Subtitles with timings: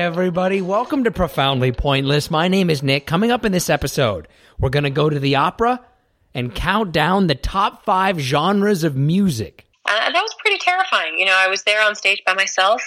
[0.00, 0.62] everybody.
[0.62, 2.30] Welcome to Profoundly Pointless.
[2.30, 3.06] My name is Nick.
[3.06, 4.28] Coming up in this episode,
[4.58, 5.84] we're going to go to the opera
[6.32, 9.66] and count down the top five genres of music.
[9.84, 11.18] Uh, that was pretty terrifying.
[11.18, 12.82] You know, I was there on stage by myself,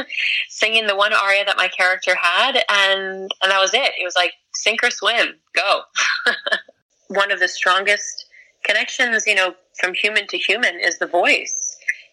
[0.50, 3.92] singing the one aria that my character had, and and that was it.
[3.98, 5.80] It was like sink or swim, go.
[7.08, 8.26] one of the strongest
[8.64, 11.67] connections, you know, from human to human is the voice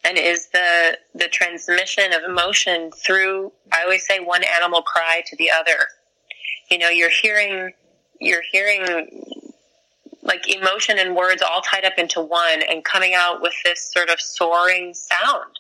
[0.06, 5.36] and is the the transmission of emotion through I always say one animal cry to
[5.36, 5.88] the other.
[6.70, 7.74] You know, you're hearing
[8.20, 9.44] you're hearing
[10.22, 14.10] like emotion and words all tied up into one and coming out with this sort
[14.10, 15.60] of soaring sound.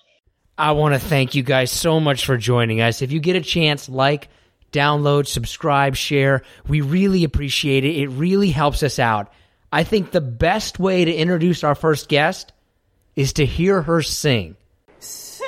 [0.57, 3.02] I want to thank you guys so much for joining us.
[3.02, 4.30] If you get a chance, like,
[4.71, 6.43] download, subscribe, share.
[6.68, 7.96] We really appreciate it.
[7.98, 9.32] It really helps us out.
[9.71, 12.54] I think the best way to introduce our first guest
[13.16, 14.55] is to hear her sing.
[14.99, 15.41] There's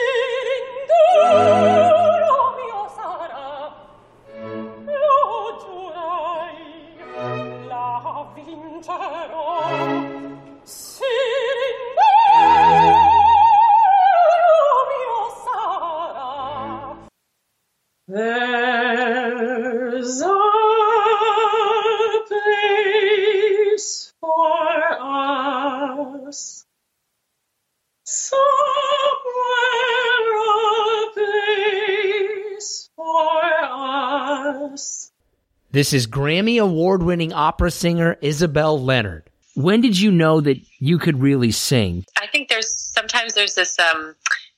[35.78, 39.30] This is Grammy award winning opera singer Isabel Leonard.
[39.54, 42.04] When did you know that you could really sing?
[42.20, 44.16] I think there's sometimes there's this um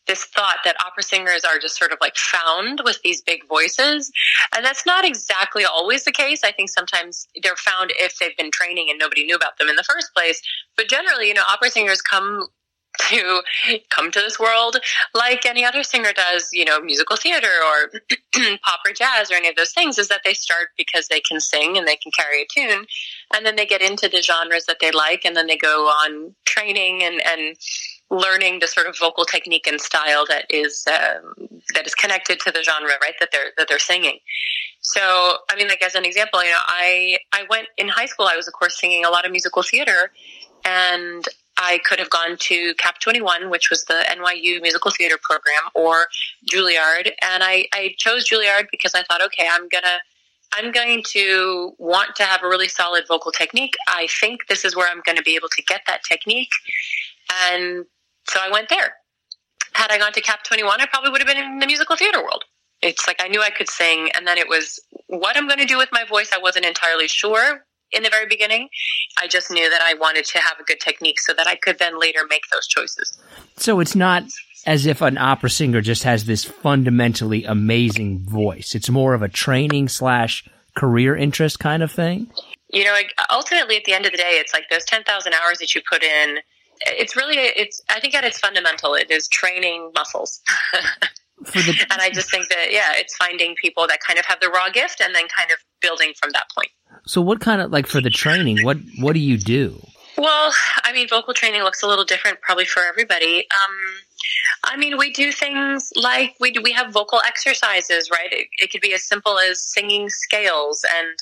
[0.07, 4.09] this thought that opera singers are just sort of like found with these big voices.
[4.55, 6.45] And that's not exactly always the case.
[6.45, 9.75] I think sometimes they're found if they've been training and nobody knew about them in
[9.75, 10.41] the first place.
[10.77, 12.47] But generally, you know, opera singers come
[13.09, 13.41] to
[13.89, 14.77] come to this world
[15.13, 17.99] like any other singer does, you know, musical theater or
[18.63, 21.39] pop or jazz or any of those things is that they start because they can
[21.39, 22.85] sing and they can carry a tune
[23.33, 26.35] and then they get into the genres that they like and then they go on
[26.45, 27.57] training and, and
[28.11, 32.51] learning the sort of vocal technique and style that is um, that is connected to
[32.51, 33.13] the genre, right?
[33.19, 34.19] That they're that they're singing.
[34.81, 35.01] So,
[35.49, 38.25] I mean, like as an example, you know, I I went in high school.
[38.25, 40.11] I was of course singing a lot of musical theater,
[40.65, 41.23] and
[41.59, 46.05] I could have gone to Cap 21, which was the NYU musical theater program, or
[46.49, 49.99] Juilliard, and I I chose Juilliard because I thought, okay, I'm gonna.
[50.51, 53.75] I'm going to want to have a really solid vocal technique.
[53.87, 56.49] I think this is where I'm going to be able to get that technique.
[57.43, 57.85] And
[58.27, 58.95] so I went there.
[59.73, 62.23] Had I gone to Cap 21, I probably would have been in the musical theater
[62.23, 62.45] world.
[62.81, 65.67] It's like I knew I could sing, and then it was what I'm going to
[65.67, 66.31] do with my voice.
[66.33, 68.69] I wasn't entirely sure in the very beginning.
[69.21, 71.79] I just knew that I wanted to have a good technique so that I could
[71.79, 73.17] then later make those choices.
[73.57, 74.23] So it's not
[74.65, 78.75] as if an opera singer just has this fundamentally amazing voice.
[78.75, 82.31] It's more of a training slash career interest kind of thing.
[82.71, 82.95] You know,
[83.31, 86.03] ultimately at the end of the day, it's like those 10,000 hours that you put
[86.03, 86.39] in
[86.81, 90.41] it's really it's i think at its fundamental it is training muscles
[91.53, 94.49] the- and i just think that yeah it's finding people that kind of have the
[94.49, 96.69] raw gift and then kind of building from that point
[97.05, 99.81] so what kind of like for the training what what do you do?
[100.17, 100.51] Well
[100.83, 103.39] i mean vocal training looks a little different probably for everybody.
[103.39, 103.75] Um,
[104.63, 108.31] I mean, we do things like we do, we have vocal exercises, right?
[108.31, 111.17] It, it could be as simple as singing scales and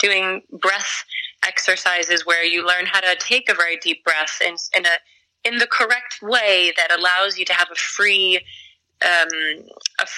[0.00, 1.04] doing breath
[1.46, 4.96] exercises where you learn how to take a very deep breath in, in a
[5.44, 8.40] in the correct way that allows you to have a free
[9.06, 9.28] um,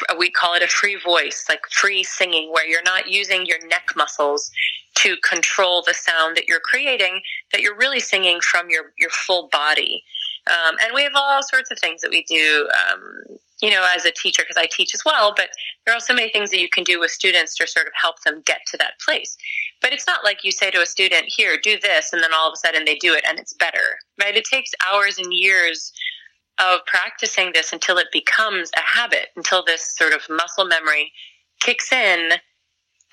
[0.09, 3.59] a, we call it a free voice, like free singing, where you're not using your
[3.67, 4.51] neck muscles
[4.97, 7.21] to control the sound that you're creating,
[7.53, 10.03] that you're really singing from your, your full body.
[10.47, 14.05] Um, and we have all sorts of things that we do, um, you know, as
[14.05, 15.51] a teacher, because I teach as well, but
[15.85, 18.23] there are so many things that you can do with students to sort of help
[18.25, 19.37] them get to that place.
[19.83, 22.49] But it's not like you say to a student, here, do this, and then all
[22.49, 24.37] of a sudden they do it and it's better, right?
[24.37, 25.93] It takes hours and years
[26.59, 31.13] of practicing this until it becomes a habit, until this sort of muscle memory
[31.61, 32.33] kicks in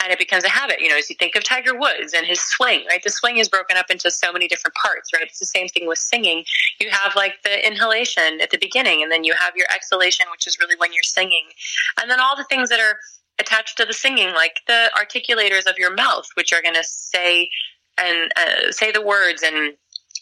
[0.01, 0.79] and it becomes a habit.
[0.79, 3.01] You know, as you think of Tiger Woods and his swing, right?
[3.03, 5.23] The swing is broken up into so many different parts, right?
[5.23, 6.43] It's the same thing with singing.
[6.79, 10.47] You have like the inhalation at the beginning, and then you have your exhalation, which
[10.47, 11.45] is really when you're singing.
[11.99, 12.97] And then all the things that are
[13.39, 17.49] attached to the singing, like the articulators of your mouth, which are going to say
[17.97, 19.73] and uh, say the words and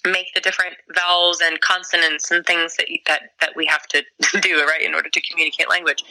[0.06, 4.04] make the different vowels and consonants and things that that that we have to
[4.42, 6.04] do right in order to communicate language.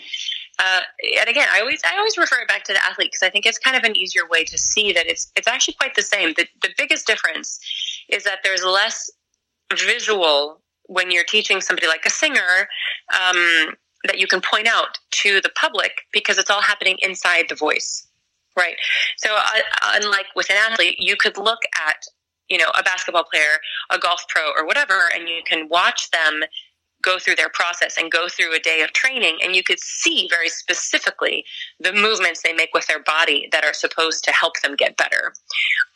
[0.59, 0.83] Uh,
[1.19, 3.47] and again, I always I always refer it back to the athlete because I think
[3.47, 6.35] it's kind of an easier way to see that it's it's actually quite the same.
[6.37, 7.59] The the biggest difference
[8.09, 9.11] is that there's less
[9.73, 12.69] visual when you're teaching somebody like a singer.
[13.13, 13.75] Um,
[14.05, 18.07] that you can point out to the public because it's all happening inside the voice.
[18.57, 18.77] Right.
[19.17, 19.61] So, uh,
[19.95, 21.97] unlike with an athlete, you could look at,
[22.49, 23.59] you know, a basketball player,
[23.91, 26.43] a golf pro, or whatever, and you can watch them
[27.05, 30.27] go through their process and go through a day of training and you could see
[30.31, 31.45] very specifically
[31.79, 35.33] the movements they make with their body that are supposed to help them get better.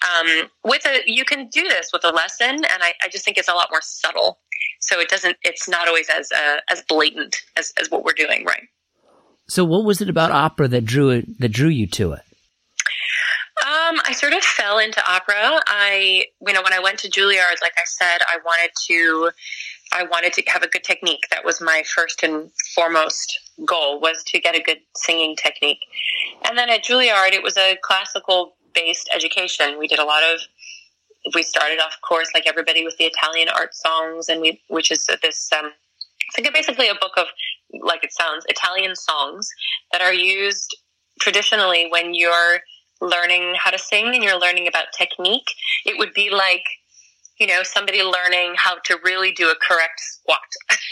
[0.02, 3.38] Um, with a you can do this with a lesson and I, I, just think
[3.38, 4.38] it's a lot more subtle.
[4.80, 8.44] So it doesn't it's not always as uh, as blatant as, as what we're doing
[8.44, 8.64] right.
[9.48, 12.22] So what was it about opera that drew it that drew you to it
[13.62, 15.60] um, I sort of fell into opera.
[15.66, 19.30] I, you know, when I went to Juilliard, like I said, I wanted to
[19.92, 21.24] I wanted to have a good technique.
[21.30, 25.80] That was my first and foremost goal was to get a good singing technique.
[26.44, 29.78] And then at Juilliard, it was a classical based education.
[29.78, 30.40] We did a lot of,
[31.34, 34.92] we started off, of course, like everybody with the Italian art songs and we, which
[34.92, 35.72] is this, um,
[36.28, 37.26] it's like basically a book of,
[37.82, 39.48] like it sounds, Italian songs
[39.92, 40.76] that are used
[41.18, 42.60] traditionally when you're
[43.00, 45.50] learning how to sing and you're learning about technique.
[45.84, 46.64] It would be like,
[47.38, 50.40] you know, somebody learning how to really do a correct squat,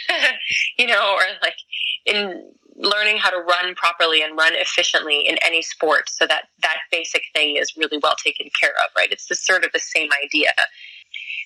[0.78, 1.56] you know, or like
[2.04, 6.76] in learning how to run properly and run efficiently in any sport so that that
[6.92, 9.10] basic thing is really well taken care of, right?
[9.10, 10.50] It's the sort of the same idea.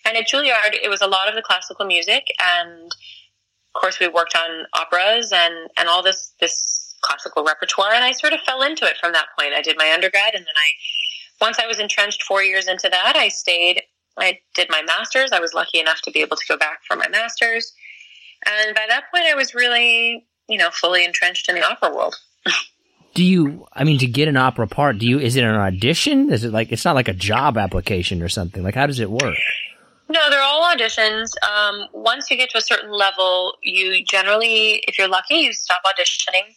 [0.05, 2.93] And at Juilliard, it was a lot of the classical music and
[3.75, 7.93] of course we worked on operas and, and all this, this classical repertoire.
[7.93, 9.55] And I sort of fell into it from that point.
[9.55, 13.15] I did my undergrad and then I, once I was entrenched four years into that,
[13.17, 13.83] I stayed
[14.19, 15.33] I did my master's.
[15.33, 17.73] I was lucky enough to be able to go back for my master's.
[18.47, 22.17] And by that point, I was really, you know, fully entrenched in the opera world.
[23.15, 26.33] do you, I mean, to get an opera part, do you, is it an audition?
[26.33, 28.63] Is it like, it's not like a job application or something?
[28.63, 29.37] Like, how does it work?
[30.09, 31.31] No, they're all auditions.
[31.45, 35.83] Um, once you get to a certain level, you generally, if you're lucky, you stop
[35.85, 36.55] auditioning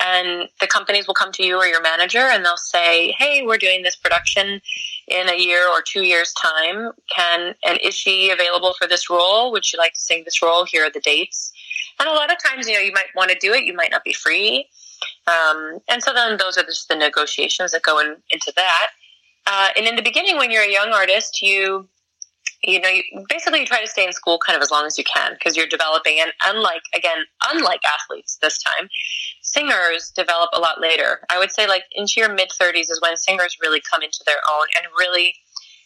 [0.00, 3.58] and the companies will come to you or your manager and they'll say, Hey, we're
[3.58, 4.60] doing this production
[5.08, 6.92] in a year or two years time.
[7.14, 9.52] Can, and is she available for this role?
[9.52, 10.64] Would she like to sing this role?
[10.64, 11.52] Here are the dates.
[11.98, 13.64] And a lot of times, you know, you might want to do it.
[13.64, 14.68] You might not be free.
[15.26, 18.88] Um, and so then those are just the negotiations that go in, into that.
[19.46, 21.88] Uh, and in the beginning, when you're a young artist, you
[22.66, 24.98] you know, you, basically you try to stay in school kind of as long as
[24.98, 26.18] you can because you're developing.
[26.20, 27.18] And unlike, again,
[27.52, 28.88] unlike athletes this time,
[29.42, 31.20] singers develop a lot later.
[31.30, 34.40] I would say like into your mid 30s is when singers really come into their
[34.50, 35.34] own and really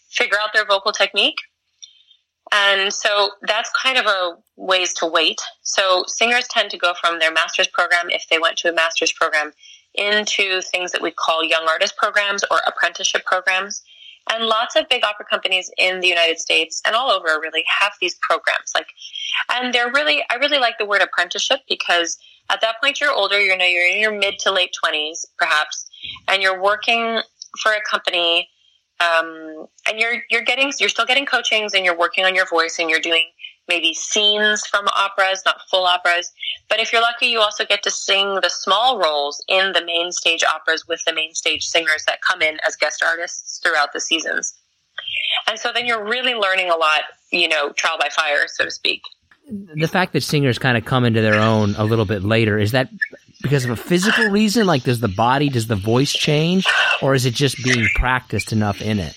[0.09, 1.38] figure out their vocal technique.
[2.53, 5.41] And so that's kind of a ways to wait.
[5.62, 9.12] So singers tend to go from their master's program, if they went to a master's
[9.12, 9.53] program,
[9.94, 13.83] into things that we call young artist programs or apprenticeship programs.
[14.28, 17.93] And lots of big opera companies in the United States and all over really have
[18.00, 18.70] these programs.
[18.75, 18.87] Like,
[19.50, 22.17] and they're really, I really like the word apprenticeship because
[22.49, 25.87] at that point you're older, you know, you're in your mid to late twenties, perhaps,
[26.28, 27.20] and you're working
[27.61, 28.49] for a company,
[29.00, 32.78] um, and you're, you're getting, you're still getting coachings and you're working on your voice
[32.78, 33.25] and you're doing
[33.70, 36.31] maybe scenes from operas, not full operas.
[36.69, 40.12] But if you're lucky, you also get to sing the small roles in the main
[40.12, 44.00] stage operas with the main stage singers that come in as guest artists throughout the
[44.00, 44.52] seasons.
[45.49, 47.02] And so then you're really learning a lot,
[47.33, 49.00] you know, trial by fire, so to speak.
[49.49, 52.73] The fact that singers kind of come into their own a little bit later, is
[52.73, 52.90] that
[53.42, 54.66] because of a physical reason?
[54.66, 56.66] Like, does the body, does the voice change?
[57.02, 59.16] Or is it just being practiced enough in it?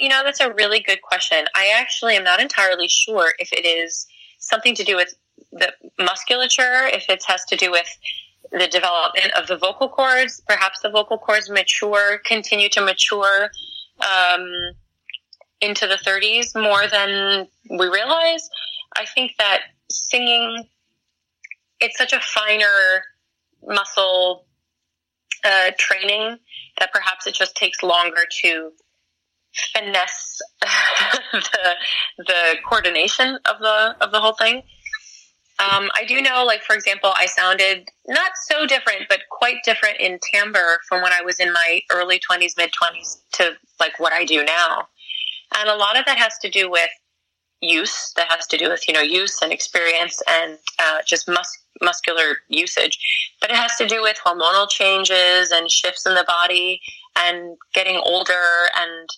[0.00, 1.46] You know, that's a really good question.
[1.54, 4.06] I actually am not entirely sure if it is
[4.38, 5.14] something to do with
[5.52, 7.88] the musculature, if it has to do with
[8.52, 10.42] the development of the vocal cords.
[10.46, 13.50] Perhaps the vocal cords mature, continue to mature
[14.00, 14.48] um,
[15.60, 18.48] into the 30s more than we realize.
[18.96, 20.64] I think that singing,
[21.80, 23.04] it's such a finer
[23.62, 24.46] muscle
[25.44, 26.38] uh, training
[26.78, 28.72] that perhaps it just takes longer to
[29.74, 30.38] finesse
[31.32, 31.74] the
[32.18, 34.62] the coordination of the of the whole thing.
[35.60, 39.98] Um, I do know, like for example, I sounded not so different, but quite different
[39.98, 44.12] in timbre from when I was in my early twenties, mid twenties, to like what
[44.12, 44.88] I do now.
[45.56, 46.90] And a lot of that has to do with
[47.60, 48.12] use.
[48.16, 52.36] That has to do with you know use and experience and uh, just mus- muscular
[52.48, 52.98] usage.
[53.40, 56.80] But it has to do with hormonal changes and shifts in the body
[57.16, 58.44] and getting older
[58.76, 59.08] and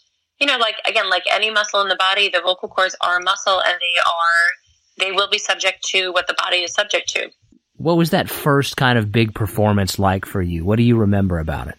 [0.41, 3.61] you know, like again, like any muscle in the body, the vocal cords are muscle
[3.63, 7.31] and they are, they will be subject to what the body is subject to.
[7.77, 10.65] What was that first kind of big performance like for you?
[10.65, 11.79] What do you remember about it?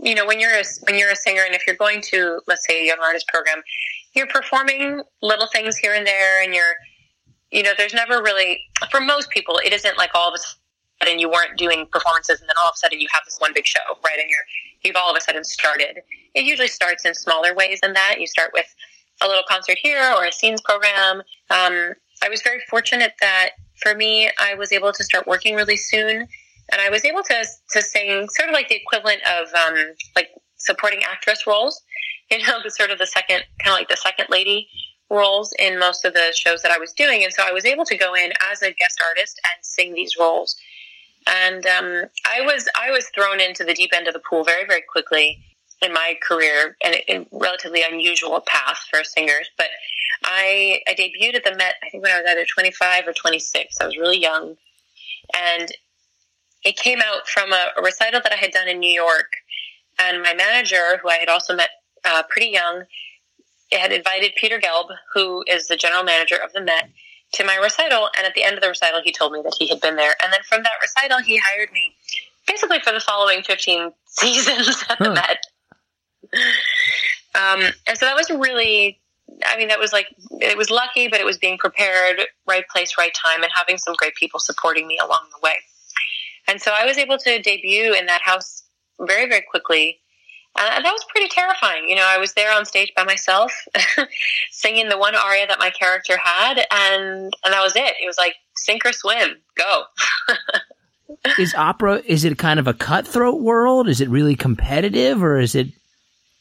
[0.00, 2.66] You know, when you're a, when you're a singer and if you're going to, let's
[2.66, 3.62] say, a young artist program,
[4.14, 6.74] you're performing little things here and there and you're,
[7.50, 10.38] you know, there's never really, for most people, it isn't like all of a
[11.02, 13.52] sudden you weren't doing performances and then all of a sudden you have this one
[13.54, 14.18] big show, right?
[14.18, 14.44] And you're,
[14.82, 15.98] you've all of a sudden started.
[16.34, 18.16] It usually starts in smaller ways than that.
[18.18, 18.66] You start with
[19.20, 21.22] a little concert here or a scenes program.
[21.50, 25.76] Um, I was very fortunate that for me, I was able to start working really
[25.76, 26.26] soon
[26.70, 29.76] and I was able to, to sing sort of like the equivalent of, um,
[30.16, 31.82] like supporting actress roles,
[32.30, 34.68] you know, the sort of the second, kind of like the second lady
[35.10, 37.22] roles in most of the shows that I was doing.
[37.22, 40.16] And so I was able to go in as a guest artist and sing these
[40.18, 40.56] roles.
[41.26, 44.66] And um, I was I was thrown into the deep end of the pool very
[44.66, 45.38] very quickly
[45.80, 49.50] in my career, and a relatively unusual path for singers.
[49.56, 49.68] But
[50.24, 53.76] I I debuted at the Met I think when I was either 25 or 26.
[53.80, 54.56] I was really young,
[55.34, 55.72] and
[56.64, 59.32] it came out from a, a recital that I had done in New York,
[59.98, 61.70] and my manager, who I had also met
[62.04, 62.84] uh, pretty young,
[63.72, 66.90] had invited Peter Gelb, who is the general manager of the Met,
[67.32, 68.08] to my recital.
[68.16, 70.14] And at the end of the recital, he told me that he had been there.
[70.22, 71.94] And then from that recital, he hired me
[72.46, 75.14] basically for the following 15 seasons at the huh.
[75.14, 75.38] Met.
[77.34, 79.00] Um, and so that was really,
[79.46, 82.96] I mean, that was like, it was lucky, but it was being prepared, right place,
[82.98, 85.54] right time, and having some great people supporting me along the way.
[86.48, 88.64] And so I was able to debut in that house
[89.00, 90.00] very, very quickly.
[90.54, 91.88] Uh, that was pretty terrifying.
[91.88, 93.52] You know, I was there on stage by myself,
[94.50, 97.94] singing the one aria that my character had, and and that was it.
[98.02, 99.84] It was like sink or swim, go.
[101.38, 102.02] is opera?
[102.06, 103.88] Is it kind of a cutthroat world?
[103.88, 105.68] Is it really competitive, or is it?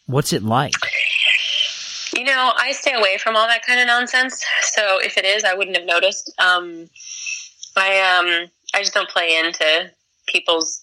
[0.08, 0.74] What's it like?
[2.14, 4.44] You know, I stay away from all that kind of nonsense.
[4.62, 6.34] So if it is, I wouldn't have noticed.
[6.38, 6.90] Um,
[7.78, 9.92] I um, I just don't play into
[10.28, 10.81] people's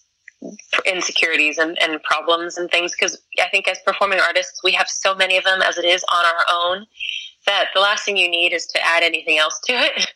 [0.86, 5.14] insecurities and, and problems and things because I think as performing artists, we have so
[5.14, 6.86] many of them as it is on our own
[7.46, 10.12] that the last thing you need is to add anything else to it.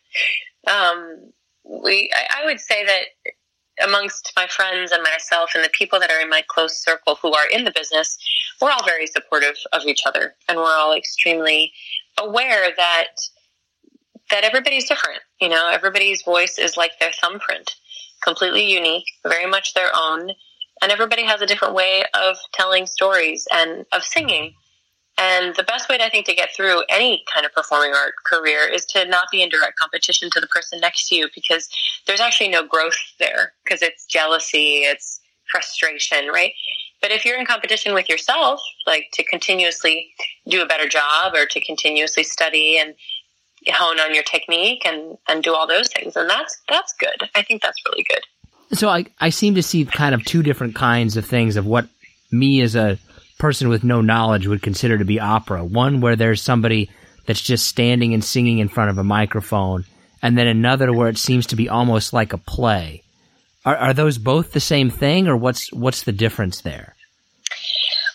[0.71, 1.33] um,
[1.64, 6.11] we, I, I would say that amongst my friends and myself and the people that
[6.11, 8.17] are in my close circle who are in the business,
[8.61, 11.73] we're all very supportive of each other and we're all extremely
[12.19, 13.07] aware that
[14.31, 15.21] that everybody's different.
[15.41, 17.75] You know, everybody's voice is like their thumbprint
[18.23, 20.31] completely unique, very much their own,
[20.81, 24.55] and everybody has a different way of telling stories and of singing.
[25.19, 28.67] And the best way, I think, to get through any kind of performing art career
[28.67, 31.69] is to not be in direct competition to the person next to you because
[32.07, 36.52] there's actually no growth there because it's jealousy, it's frustration, right?
[37.02, 40.09] But if you're in competition with yourself, like to continuously
[40.49, 42.95] do a better job or to continuously study and
[43.69, 46.16] hone on your technique and and do all those things.
[46.16, 47.28] And that's that's good.
[47.35, 48.78] I think that's really good.
[48.78, 51.87] So i i seem to see kind of two different kinds of things of what
[52.31, 52.99] me as a
[53.38, 55.64] person with no knowledge would consider to be opera.
[55.64, 56.90] One where there's somebody
[57.26, 59.85] that's just standing and singing in front of a microphone
[60.23, 63.02] and then another where it seems to be almost like a play.
[63.64, 66.95] Are, are those both the same thing or what's what's the difference there?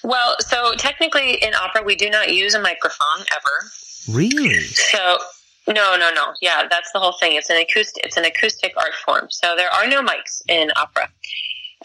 [0.03, 4.17] Well so technically in opera we do not use a microphone ever.
[4.17, 4.61] Really?
[4.61, 5.17] So
[5.67, 6.33] no, no, no.
[6.41, 7.35] Yeah, that's the whole thing.
[7.35, 8.05] It's an acoustic.
[8.05, 9.27] It's an acoustic art form.
[9.29, 11.09] So there are no mics in opera.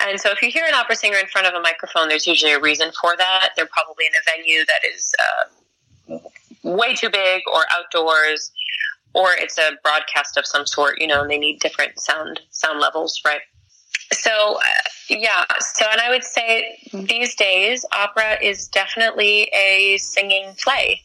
[0.00, 2.52] And so if you hear an opera singer in front of a microphone, there's usually
[2.52, 3.50] a reason for that.
[3.56, 6.18] They're probably in a venue that is uh,
[6.62, 8.52] way too big or outdoors,
[9.14, 11.00] or it's a broadcast of some sort.
[11.00, 13.40] You know, and they need different sound sound levels, right?
[14.12, 14.60] So uh,
[15.08, 15.44] yeah.
[15.58, 21.02] So and I would say these days, opera is definitely a singing play.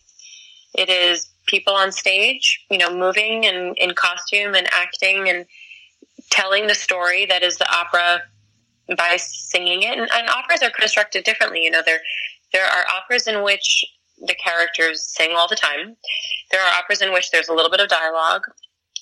[0.75, 5.45] It is people on stage, you know, moving and in costume and acting and
[6.29, 8.21] telling the story that is the opera
[8.95, 9.97] by singing it.
[9.97, 11.63] And, and operas are constructed differently.
[11.63, 11.99] You know, there
[12.53, 13.85] there are operas in which
[14.19, 15.95] the characters sing all the time.
[16.51, 18.43] There are operas in which there's a little bit of dialogue.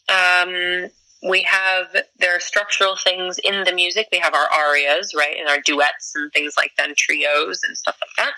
[0.09, 0.89] Um,
[1.27, 4.07] we have there are structural things in the music.
[4.11, 7.97] We have our arias, right, and our duets and things like that, trios and stuff
[8.01, 8.33] like that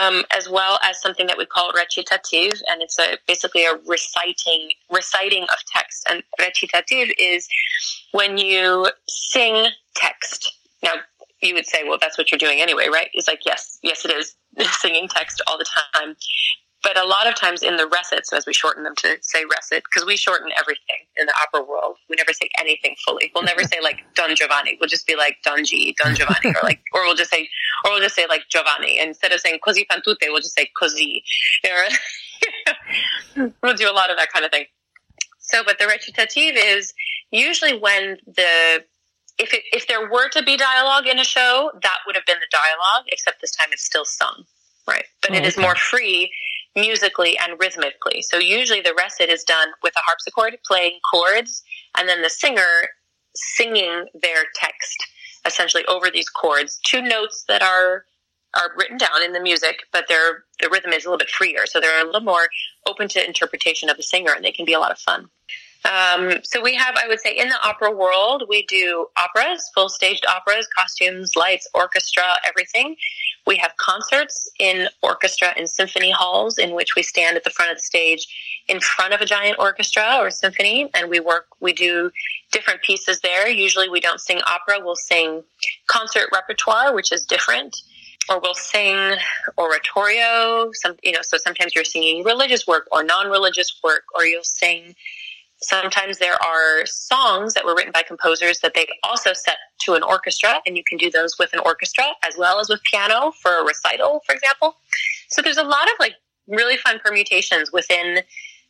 [0.00, 4.70] um, as well as something that we call recitative, and it's a basically a reciting
[4.90, 6.06] reciting of text.
[6.10, 7.48] And recitative is
[8.12, 10.52] when you sing text.
[10.82, 10.92] Now
[11.42, 13.08] you would say, well, that's what you're doing anyway, right?
[13.14, 14.34] It's like, yes, yes, it is
[14.80, 16.16] singing text all the time.
[16.82, 19.44] But a lot of times in the recit, so as we shorten them to say
[19.44, 21.96] recit, because we shorten everything in the opera world.
[22.08, 23.30] We never say anything fully.
[23.34, 24.78] We'll never say like Don Giovanni.
[24.80, 27.48] We'll just be like Don G, Don Giovanni, or like, or we'll just say,
[27.84, 28.98] or we'll just say like Giovanni.
[28.98, 31.22] Instead of saying così fan tutte, we'll just say così.
[33.62, 34.64] we'll do a lot of that kind of thing.
[35.38, 36.94] So, but the recitative is
[37.30, 38.84] usually when the
[39.38, 42.38] if it, if there were to be dialogue in a show, that would have been
[42.38, 44.44] the dialogue, except this time it's still sung,
[44.86, 45.04] right?
[45.22, 45.62] But oh, it is okay.
[45.62, 46.30] more free
[46.76, 48.22] musically and rhythmically.
[48.22, 51.62] So usually the recit is done with a harpsichord playing chords,
[51.96, 52.90] and then the singer
[53.34, 54.96] singing their text
[55.46, 58.04] essentially over these chords, two notes that are
[58.54, 61.66] are written down in the music, but their the rhythm is a little bit freer,
[61.66, 62.48] so they're a little more
[62.86, 65.28] open to interpretation of the singer, and they can be a lot of fun.
[65.84, 69.88] Um, so we have, I would say, in the opera world, we do operas, full
[69.88, 72.96] staged operas, costumes, lights, orchestra, everything.
[73.46, 77.70] We have concerts in orchestra and symphony halls in which we stand at the front
[77.70, 78.28] of the stage
[78.68, 82.10] in front of a giant orchestra or symphony and we work, we do
[82.52, 83.48] different pieces there.
[83.48, 85.42] Usually we don't sing opera, we'll sing
[85.86, 87.82] concert repertoire, which is different
[88.28, 89.16] or we'll sing
[89.58, 90.70] oratorio.
[90.74, 94.94] Some, you know, so sometimes you're singing religious work or non-religious work, or you'll sing.
[95.62, 100.02] Sometimes there are songs that were written by composers that they also set to an
[100.02, 103.60] orchestra, and you can do those with an orchestra as well as with piano for
[103.60, 104.76] a recital, for example.
[105.28, 106.14] So there's a lot of like
[106.48, 108.20] really fun permutations within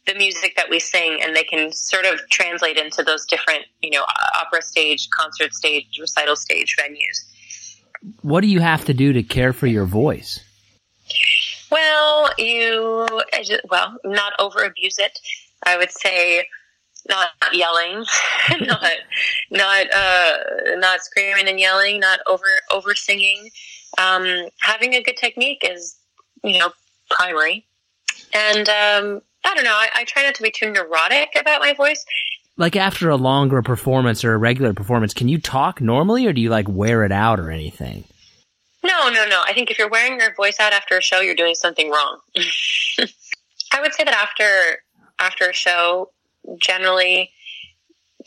[0.07, 3.91] the music that we sing, and they can sort of translate into those different, you
[3.91, 4.05] know,
[4.41, 7.27] opera stage, concert stage, recital stage venues
[8.23, 10.41] what do you have to do to care for your voice?
[11.71, 13.07] Well, you
[13.71, 15.19] well not over abuse it.
[15.65, 16.47] I would say
[17.09, 18.05] not yelling,
[18.61, 18.93] not
[19.51, 20.37] not uh,
[20.77, 23.51] not screaming and yelling, not over over singing.
[23.99, 25.97] Um, having a good technique is
[26.45, 26.71] you know
[27.11, 27.67] primary,
[28.33, 29.75] and um, I don't know.
[29.75, 32.05] I, I try not to be too neurotic about my voice
[32.61, 36.43] like after a longer performance or a regular performance, can you talk normally or do
[36.43, 38.05] you like wear it out or anything?
[38.85, 39.43] No, no, no.
[39.47, 42.19] I think if you're wearing your voice out after a show, you're doing something wrong.
[43.73, 44.83] I would say that after
[45.19, 46.11] after a show,
[46.59, 47.31] generally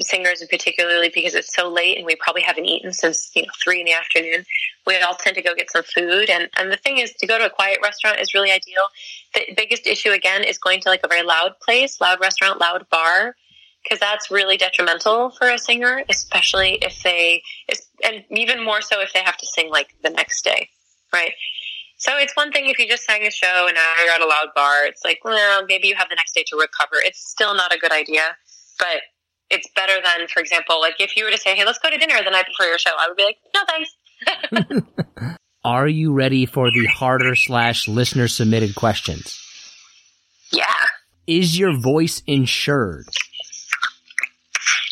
[0.02, 3.48] singers and particularly because it's so late and we probably haven't eaten since you know
[3.64, 4.44] three in the afternoon
[4.88, 7.38] we all tend to go get some food and and the thing is to go
[7.38, 8.82] to a quiet restaurant is really ideal
[9.36, 12.90] the biggest issue again is going to like a very loud place loud restaurant loud
[12.90, 13.36] bar
[13.84, 17.44] because that's really detrimental for a singer, especially if they,
[18.04, 20.70] and even more so if they have to sing like the next day,
[21.12, 21.34] right?
[22.04, 24.26] So it's one thing if you just sang a show and now you're at a
[24.26, 26.96] loud bar, it's like, well, maybe you have the next day to recover.
[26.96, 28.24] It's still not a good idea,
[28.78, 29.04] but
[29.50, 31.98] it's better than, for example, like if you were to say, hey, let's go to
[31.98, 33.62] dinner the night before your show, I would be like, no,
[34.52, 35.38] thanks.
[35.64, 39.40] Are you ready for the harder slash listener submitted questions?
[40.52, 40.66] Yeah.
[41.26, 43.06] Is your voice insured?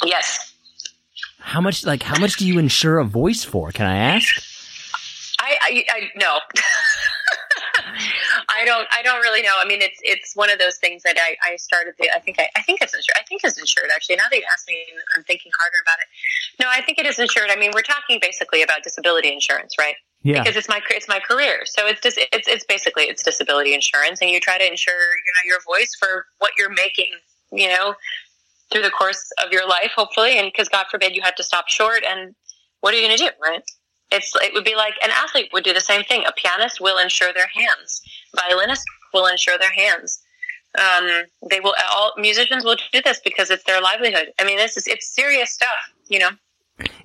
[0.05, 0.53] Yes.
[1.39, 3.73] How much, like, how much do you insure a voice for?
[3.73, 4.41] Can I ask?
[5.41, 6.39] I, I, I no.
[8.61, 8.87] I don't.
[8.91, 9.55] I don't really know.
[9.57, 11.95] I mean, it's it's one of those things that I, I started.
[11.97, 13.17] The, I think I, I think it's insured.
[13.19, 13.89] I think it's insured.
[13.93, 14.85] Actually, now that you ask me,
[15.17, 16.07] I'm thinking harder about it.
[16.63, 17.49] No, I think it is insured.
[17.49, 19.95] I mean, we're talking basically about disability insurance, right?
[20.21, 20.43] Yeah.
[20.43, 24.21] Because it's my it's my career, so it's just it's it's basically it's disability insurance,
[24.21, 27.09] and you try to insure you know your voice for what you're making,
[27.51, 27.95] you know,
[28.71, 31.67] through the course of your life, hopefully, and because God forbid you had to stop
[31.67, 32.35] short, and
[32.81, 33.63] what are you going to do, right?
[34.11, 36.23] It's it would be like an athlete would do the same thing.
[36.27, 38.01] A pianist will insure their hands.
[38.35, 40.21] Violinist will insure their hands.
[40.77, 44.31] Um, they will all musicians will do this because it's their livelihood.
[44.39, 45.69] I mean, this is it's serious stuff,
[46.07, 46.29] you know.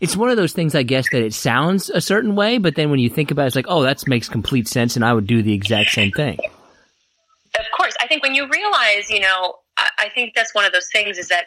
[0.01, 2.91] It's one of those things, I guess, that it sounds a certain way, but then
[2.91, 5.27] when you think about it, it's like, oh, that makes complete sense, and I would
[5.27, 6.39] do the exact same thing.
[7.59, 10.73] Of course, I think when you realize, you know, I, I think that's one of
[10.73, 11.47] those things is that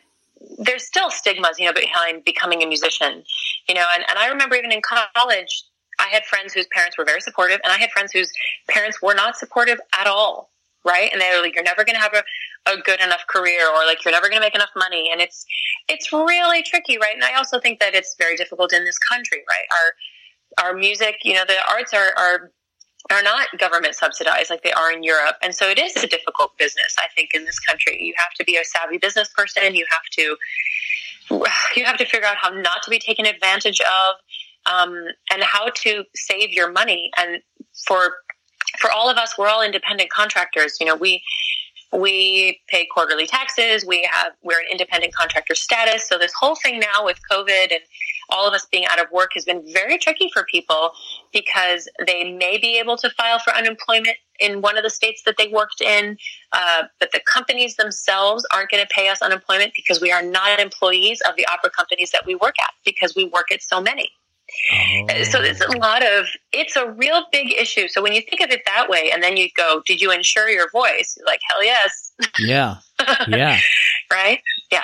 [0.58, 3.24] there's still stigmas, you know, behind becoming a musician,
[3.68, 5.64] you know, and, and I remember even in college,
[6.00, 8.32] I had friends whose parents were very supportive and I had friends whose
[8.70, 10.52] parents were not supportive at all.
[10.86, 11.10] Right.
[11.12, 12.24] And they were like, you're never going to have a,
[12.72, 15.10] a good enough career or like you're never going to make enough money.
[15.12, 15.46] And it's,
[15.90, 16.98] it's really tricky.
[16.98, 17.14] Right.
[17.14, 19.40] And I also think that it's very difficult in this country.
[19.40, 19.68] Right.
[20.64, 22.52] Our, our music, you know, the arts are, are
[23.12, 25.36] are not government subsidized like they are in Europe.
[25.42, 27.98] And so it is a difficult business, I think, in this country.
[28.02, 29.76] You have to be a savvy business person.
[29.76, 30.38] You have to,
[31.76, 35.70] you have to figure out how not to be taken advantage of, um, and how
[35.70, 37.10] to save your money.
[37.18, 37.42] And
[37.88, 38.16] for,
[38.80, 40.78] for all of us, we're all independent contractors.
[40.80, 41.24] You know, we,
[41.92, 43.86] we pay quarterly taxes.
[43.86, 46.08] We have, we're an independent contractor status.
[46.08, 47.82] So this whole thing now with COVID and
[48.30, 50.92] all of us being out of work has been very tricky for people
[51.32, 55.36] because they may be able to file for unemployment in one of the states that
[55.38, 56.18] they worked in,
[56.54, 60.60] uh, but the companies themselves aren't going to pay us unemployment because we are not
[60.60, 64.10] employees of the opera companies that we work at because we work at so many.
[64.72, 65.24] Oh.
[65.24, 67.88] So it's a lot of, it's a real big issue.
[67.88, 70.50] So when you think of it that way, and then you go, did you insure
[70.50, 71.16] your voice?
[71.18, 72.12] You're like, hell yes.
[72.40, 72.76] Yeah.
[73.28, 73.60] Yeah.
[74.12, 74.42] right?
[74.72, 74.84] Yeah.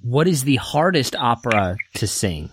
[0.00, 2.50] What is the hardest opera to sing?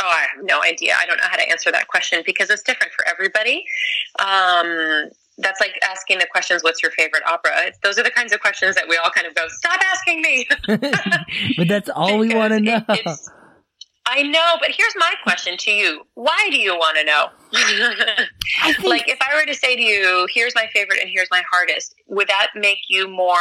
[0.00, 0.94] Oh, I have no idea.
[0.98, 3.64] I don't know how to answer that question because it's different for everybody.
[4.18, 7.52] Um, that's like asking the questions, what's your favorite opera?
[7.66, 10.22] It's, those are the kinds of questions that we all kind of go, stop asking
[10.22, 10.46] me.
[11.56, 12.82] but that's all we want to know.
[12.88, 13.06] It,
[14.08, 16.02] I know, but here's my question to you.
[16.14, 17.26] Why do you want to know?
[18.64, 21.42] think- like, if I were to say to you, here's my favorite and here's my
[21.50, 23.36] hardest, would that make you more,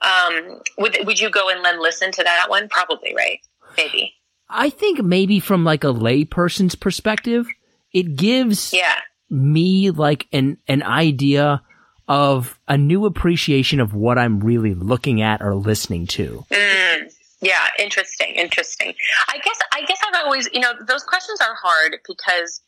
[0.00, 2.68] um, would, would you go and then listen to that one?
[2.68, 3.38] Probably, right?
[3.76, 4.14] Maybe.
[4.52, 7.46] I think maybe from like a layperson's perspective,
[7.92, 8.94] it gives Yeah.
[9.30, 11.62] me like an an idea
[12.08, 16.44] of a new appreciation of what I'm really looking at or listening to.
[16.50, 18.94] Mm, yeah, interesting, interesting.
[19.28, 22.60] I guess I guess I've always, you know, those questions are hard because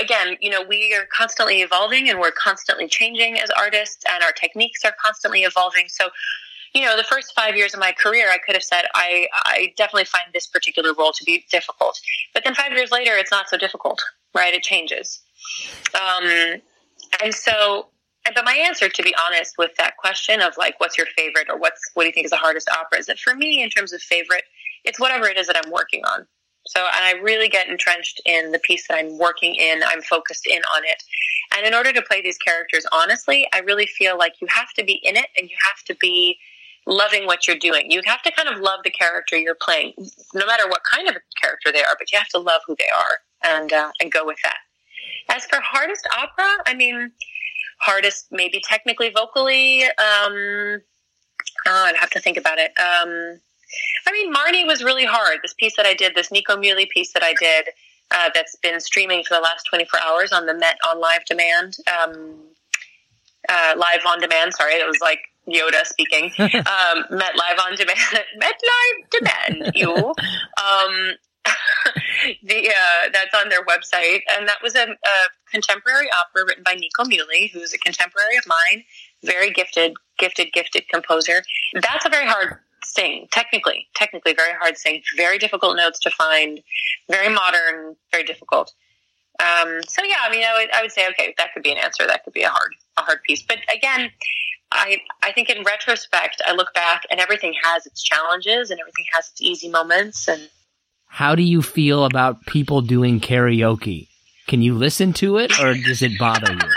[0.00, 4.32] again, you know, we are constantly evolving and we're constantly changing as artists and our
[4.32, 5.84] techniques are constantly evolving.
[5.88, 6.08] So,
[6.74, 9.72] you know, the first 5 years of my career, I could have said I I
[9.76, 12.00] definitely find this particular role to be difficult.
[12.34, 14.02] But then 5 years later, it's not so difficult,
[14.34, 14.54] right?
[14.54, 15.20] It changes.
[15.94, 16.62] Um
[17.22, 17.88] and so
[18.34, 21.58] but my answer, to be honest, with that question of like, what's your favorite or
[21.58, 23.92] what's what do you think is the hardest opera, is that for me, in terms
[23.92, 24.44] of favorite,
[24.84, 26.26] it's whatever it is that I'm working on.
[26.64, 29.82] So, and I really get entrenched in the piece that I'm working in.
[29.84, 31.02] I'm focused in on it,
[31.56, 34.84] and in order to play these characters honestly, I really feel like you have to
[34.84, 36.38] be in it and you have to be
[36.86, 37.90] loving what you're doing.
[37.90, 39.94] You have to kind of love the character you're playing,
[40.34, 41.96] no matter what kind of character they are.
[41.98, 44.58] But you have to love who they are and uh, and go with that.
[45.28, 47.12] As for hardest opera, I mean
[47.82, 50.80] hardest maybe technically vocally um
[51.66, 53.40] oh, i'd have to think about it um
[54.06, 57.12] i mean marnie was really hard this piece that i did this nico Muhly piece
[57.12, 57.68] that i did
[58.14, 61.76] uh, that's been streaming for the last 24 hours on the met on live demand
[61.90, 62.34] um
[63.48, 65.18] uh, live on demand sorry it was like
[65.48, 67.98] yoda speaking um met live on demand
[68.36, 71.14] met live demand you um
[72.44, 75.16] the uh, that's on their website, and that was a, a
[75.50, 78.84] contemporary opera written by Nico Muhly, who's a contemporary of mine,
[79.24, 81.42] very gifted, gifted, gifted composer.
[81.74, 86.60] That's a very hard sing, technically, technically very hard sing, very difficult notes to find,
[87.10, 88.72] very modern, very difficult.
[89.40, 91.78] Um, so yeah, I mean, I would, I would say, okay, that could be an
[91.78, 92.06] answer.
[92.06, 93.42] That could be a hard, a hard piece.
[93.42, 94.10] But again,
[94.72, 99.04] I, I think in retrospect, I look back and everything has its challenges and everything
[99.14, 100.48] has its easy moments and
[101.06, 104.08] How do you feel about people doing karaoke?
[104.48, 106.58] Can you listen to it or does it bother you?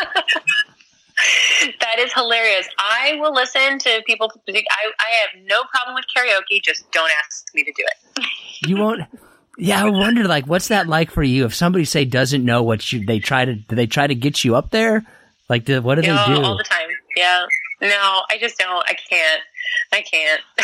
[1.80, 2.68] That is hilarious.
[2.78, 4.30] I will listen to people.
[4.48, 6.62] I, I have no problem with karaoke.
[6.62, 8.26] Just don't ask me to do it.
[8.68, 9.02] You won't.
[9.58, 11.46] Yeah, I wonder, like, what's that like for you?
[11.46, 14.44] If somebody say doesn't know what you, they try to, do they try to get
[14.44, 15.06] you up there?
[15.50, 16.44] Like, do, what do You know, they do?
[16.44, 16.88] all the time.
[17.16, 17.46] Yeah.
[17.82, 18.84] No, I just don't.
[18.88, 19.42] I can't.
[19.92, 20.42] I can't.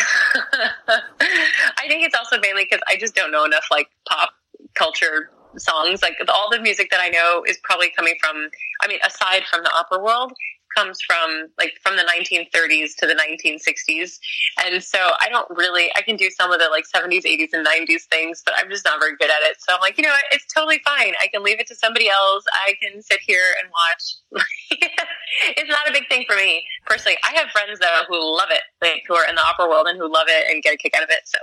[1.78, 4.30] I think it's also mainly because I just don't know enough like pop
[4.74, 6.02] culture songs.
[6.02, 8.48] Like all the music that I know is probably coming from.
[8.82, 10.32] I mean, aside from the opera world,
[10.76, 14.18] comes from like from the 1930s to the 1960s,
[14.64, 15.90] and so I don't really.
[15.96, 18.84] I can do some of the like 70s, 80s, and 90s things, but I'm just
[18.84, 19.56] not very good at it.
[19.60, 20.24] So I'm like, you know, what?
[20.32, 21.14] it's totally fine.
[21.22, 22.44] I can leave it to somebody else.
[22.66, 24.44] I can sit here and watch.
[25.56, 27.18] it's not a big thing for me personally.
[27.24, 29.98] I have friends though who love it, like who are in the opera world and
[29.98, 31.20] who love it and get a kick out of it.
[31.24, 31.38] So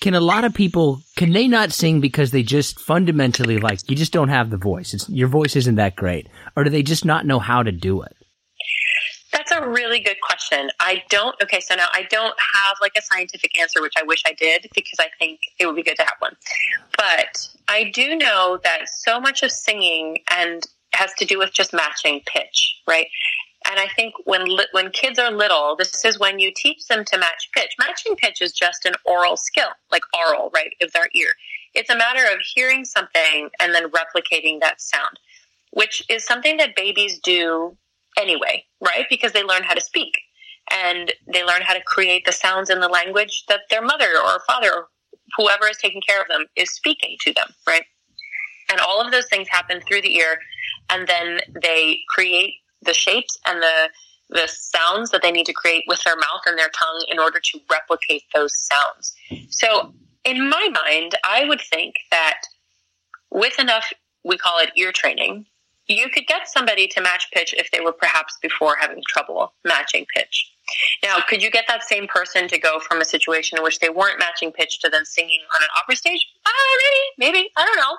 [0.00, 3.96] can a lot of people, can they not sing because they just fundamentally, like, you
[3.96, 4.92] just don't have the voice?
[4.92, 6.28] It's, your voice isn't that great.
[6.56, 8.14] Or do they just not know how to do it?
[9.34, 10.70] That's a really good question.
[10.78, 11.34] I don't.
[11.42, 14.68] Okay, so now I don't have like a scientific answer, which I wish I did
[14.74, 16.36] because I think it would be good to have one.
[16.96, 21.72] But I do know that so much of singing and has to do with just
[21.72, 23.08] matching pitch, right?
[23.68, 27.18] And I think when when kids are little, this is when you teach them to
[27.18, 27.74] match pitch.
[27.78, 31.32] Matching pitch is just an oral skill, like oral, right, of their ear.
[31.74, 35.18] It's a matter of hearing something and then replicating that sound,
[35.72, 37.76] which is something that babies do
[38.18, 39.06] anyway, right?
[39.08, 40.12] Because they learn how to speak
[40.70, 44.40] and they learn how to create the sounds in the language that their mother or
[44.46, 44.88] father or
[45.36, 47.84] whoever is taking care of them is speaking to them, right?
[48.70, 50.38] And all of those things happen through the ear
[50.90, 53.90] and then they create the shapes and the
[54.30, 57.38] the sounds that they need to create with their mouth and their tongue in order
[57.38, 59.14] to replicate those sounds.
[59.50, 62.40] So, in my mind, I would think that
[63.30, 63.92] with enough,
[64.24, 65.44] we call it ear training,
[65.86, 70.06] you could get somebody to match pitch if they were perhaps before having trouble matching
[70.14, 70.50] pitch.
[71.02, 73.90] Now, could you get that same person to go from a situation in which they
[73.90, 76.26] weren't matching pitch to then singing on an opera stage?
[76.46, 76.50] Uh,
[77.18, 77.50] maybe, maybe.
[77.56, 77.96] I don't know.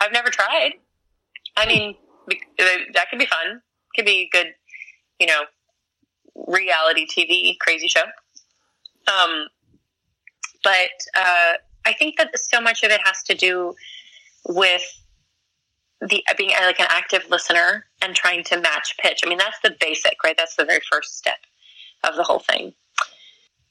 [0.00, 0.74] I've never tried.
[1.56, 1.96] I mean,
[2.94, 3.60] that could be fun.
[3.96, 4.54] Could be a good,
[5.18, 5.42] you know,
[6.46, 8.02] reality TV crazy show.
[9.08, 9.48] Um,
[10.62, 13.74] but uh, I think that so much of it has to do
[14.48, 14.82] with
[16.00, 19.20] the being like an active listener and trying to match pitch.
[19.24, 20.36] I mean, that's the basic, right?
[20.36, 21.38] That's the very first step
[22.02, 22.74] of the whole thing.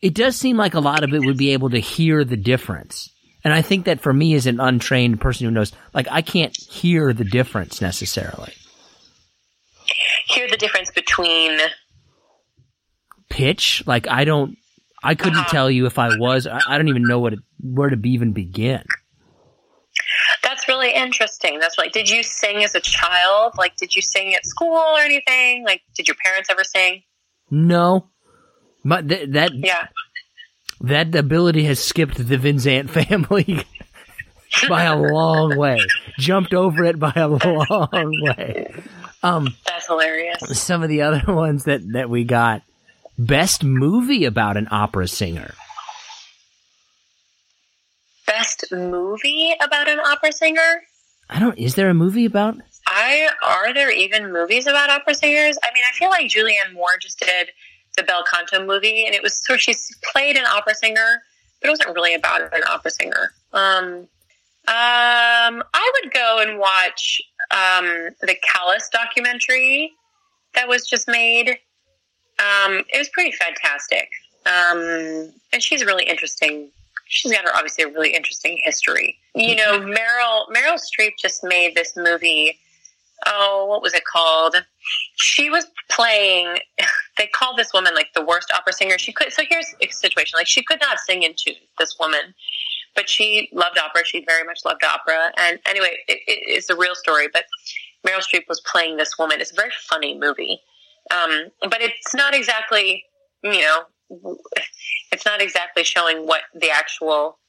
[0.01, 3.09] It does seem like a lot of it would be able to hear the difference.
[3.43, 6.55] And I think that for me as an untrained person who knows, like, I can't
[6.57, 8.53] hear the difference necessarily.
[10.27, 11.59] Hear the difference between
[13.29, 14.57] Pitch, like, I don't,
[15.03, 15.49] I couldn't Uh-huh.
[15.51, 18.31] tell you if I was, I, I don't even know what, it, where to even
[18.31, 18.83] begin.
[20.83, 21.59] Really interesting.
[21.59, 23.53] That's like, did you sing as a child?
[23.57, 25.63] Like, did you sing at school or anything?
[25.65, 27.03] Like, did your parents ever sing?
[27.49, 28.09] No.
[28.83, 29.87] But th- that, Yeah.
[30.81, 33.63] that ability has skipped the Vincent family
[34.69, 35.79] by a long way.
[36.19, 38.73] Jumped over it by a long way.
[39.23, 40.41] Um, That's hilarious.
[40.59, 42.61] some of the other ones that, that we got.
[43.17, 45.53] Best movie about an opera singer.
[48.37, 50.81] Best movie about an opera singer?
[51.29, 52.55] I don't, is there a movie about?
[52.87, 55.57] I are there even movies about opera singers?
[55.63, 57.51] I mean, I feel like Julianne Moore just did
[57.95, 61.21] the Bel Canto movie, and it was so she's played an opera singer,
[61.61, 63.33] but it wasn't really about an opera singer.
[63.53, 64.07] Um,
[64.65, 69.91] um, I would go and watch um, the Callas documentary
[70.55, 71.49] that was just made.
[72.39, 74.09] Um, it was pretty fantastic,
[74.47, 76.71] um, and she's really interesting.
[77.05, 79.17] She's got her obviously a really interesting history.
[79.35, 82.59] You know, Meryl Meryl Streep just made this movie
[83.25, 84.55] oh, what was it called?
[85.15, 86.59] She was playing.
[87.15, 88.97] They called this woman like the worst opera singer.
[88.97, 89.31] She could.
[89.31, 91.53] So here's a situation: like she could not sing in tune.
[91.77, 92.33] This woman,
[92.95, 94.03] but she loved opera.
[94.03, 95.31] She very much loved opera.
[95.37, 97.27] And anyway, it, it, it's a real story.
[97.31, 97.43] But
[98.03, 99.41] Meryl Streep was playing this woman.
[99.41, 100.59] It's a very funny movie,
[101.11, 103.03] um, but it's not exactly
[103.43, 103.83] you know,
[105.11, 107.39] it's not exactly showing what the actual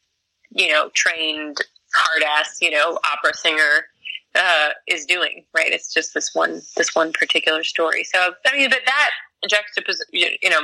[0.50, 1.58] you know trained
[1.94, 3.86] hard ass you know opera singer
[4.34, 5.72] uh, is doing, right?
[5.72, 8.04] It's just this one, this one particular story.
[8.04, 9.10] So, I mean, but that
[9.48, 10.62] juxtaposed, you you know,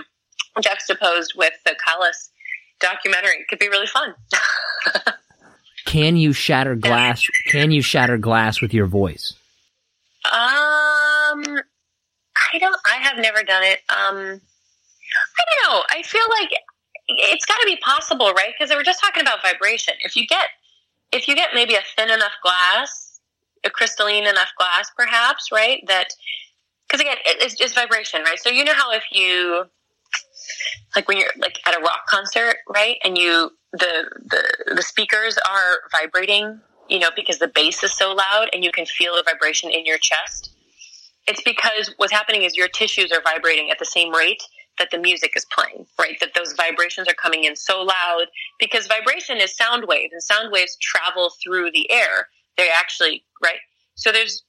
[0.60, 2.30] juxtaposed with the Callas
[2.80, 4.14] documentary could be really fun.
[5.86, 7.26] Can you shatter glass?
[7.46, 9.34] Can you shatter glass with your voice?
[10.24, 11.62] Um, I
[12.58, 12.80] don't.
[12.84, 13.80] I have never done it.
[13.88, 14.40] Um,
[15.38, 15.82] I don't know.
[15.90, 16.50] I feel like
[17.08, 18.52] it's got to be possible, right?
[18.56, 19.94] Because we're just talking about vibration.
[20.02, 20.46] If you get,
[21.12, 23.20] if you get maybe a thin enough glass,
[23.64, 25.82] a crystalline enough glass, perhaps, right?
[25.86, 26.08] That
[26.88, 28.38] because again, it, it's just vibration, right?
[28.38, 29.64] So you know how if you
[30.96, 32.96] like when you're like at a rock concert, right?
[33.04, 38.12] And you the the the speakers are vibrating, you know, because the bass is so
[38.12, 40.52] loud and you can feel the vibration in your chest.
[41.26, 44.42] It's because what's happening is your tissues are vibrating at the same rate
[44.80, 46.18] that the music is playing, right?
[46.18, 48.24] That those vibrations are coming in so loud
[48.58, 52.28] because vibration is sound waves and sound waves travel through the air.
[52.56, 53.60] They actually, right?
[53.94, 54.42] So there's,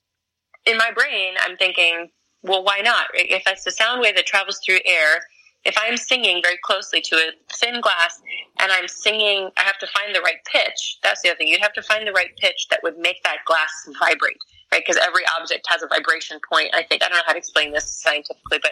[0.65, 2.09] in my brain, I'm thinking,
[2.43, 3.07] well, why not?
[3.13, 5.25] If it's a sound wave that travels through air,
[5.63, 8.19] if I'm singing very closely to a thin glass
[8.59, 10.97] and I'm singing, I have to find the right pitch.
[11.03, 11.49] That's the other thing.
[11.49, 14.37] You'd have to find the right pitch that would make that glass vibrate,
[14.71, 14.81] right?
[14.85, 16.69] Because every object has a vibration point.
[16.73, 18.71] I think, I don't know how to explain this scientifically, but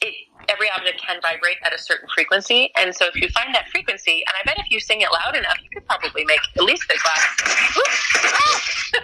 [0.00, 0.14] it,
[0.48, 2.70] every object can vibrate at a certain frequency.
[2.76, 5.36] And so if you find that frequency, and I bet if you sing it loud
[5.36, 7.78] enough, you could probably make at least the glass.
[7.78, 9.00] Ooh!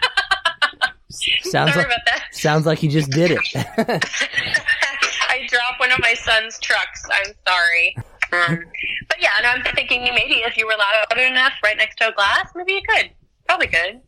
[1.43, 2.25] Sounds Sorry like about that.
[2.33, 3.39] sounds like you just did it.
[3.55, 7.05] I dropped one of my son's trucks.
[7.13, 7.97] I'm sorry.
[8.33, 8.65] Um,
[9.09, 12.13] but yeah, and I'm thinking maybe if you were loud enough right next to a
[12.13, 13.11] glass, maybe you could.
[13.47, 14.01] Probably could.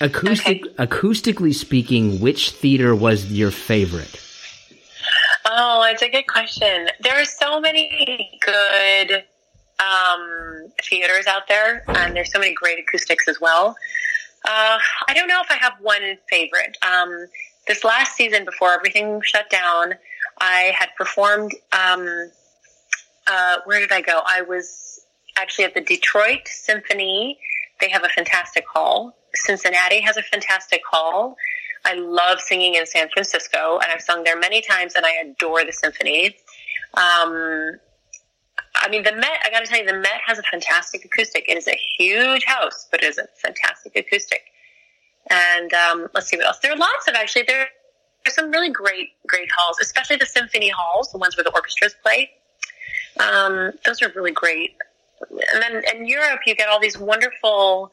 [0.00, 4.18] Acoustic, acoustically speaking, which theater was your favorite?
[5.52, 6.86] Oh, it's a good question.
[7.00, 9.24] There are so many good
[9.80, 13.74] um, theaters out there, and there's so many great acoustics as well.
[14.44, 16.76] Uh, I don't know if I have one favorite.
[16.82, 17.26] Um,
[17.66, 19.94] this last season, before everything shut down,
[20.38, 21.50] I had performed.
[21.72, 22.30] Um,
[23.26, 24.20] uh, where did I go?
[24.24, 25.00] I was
[25.36, 27.40] actually at the Detroit Symphony.
[27.80, 29.16] They have a fantastic hall.
[29.34, 31.34] Cincinnati has a fantastic hall.
[31.84, 35.64] I love singing in San Francisco, and I've sung there many times, and I adore
[35.64, 36.36] the symphony.
[36.94, 37.78] Um,
[38.74, 41.44] I mean, the Met, I got to tell you, the Met has a fantastic acoustic.
[41.48, 44.42] It is a huge house, but it is a fantastic acoustic.
[45.28, 46.58] And um, let's see what else.
[46.58, 50.70] There are lots of actually, there are some really great, great halls, especially the symphony
[50.70, 52.30] halls, the ones where the orchestras play.
[53.18, 54.76] Um, those are really great.
[55.30, 57.90] And then in Europe, you get all these wonderful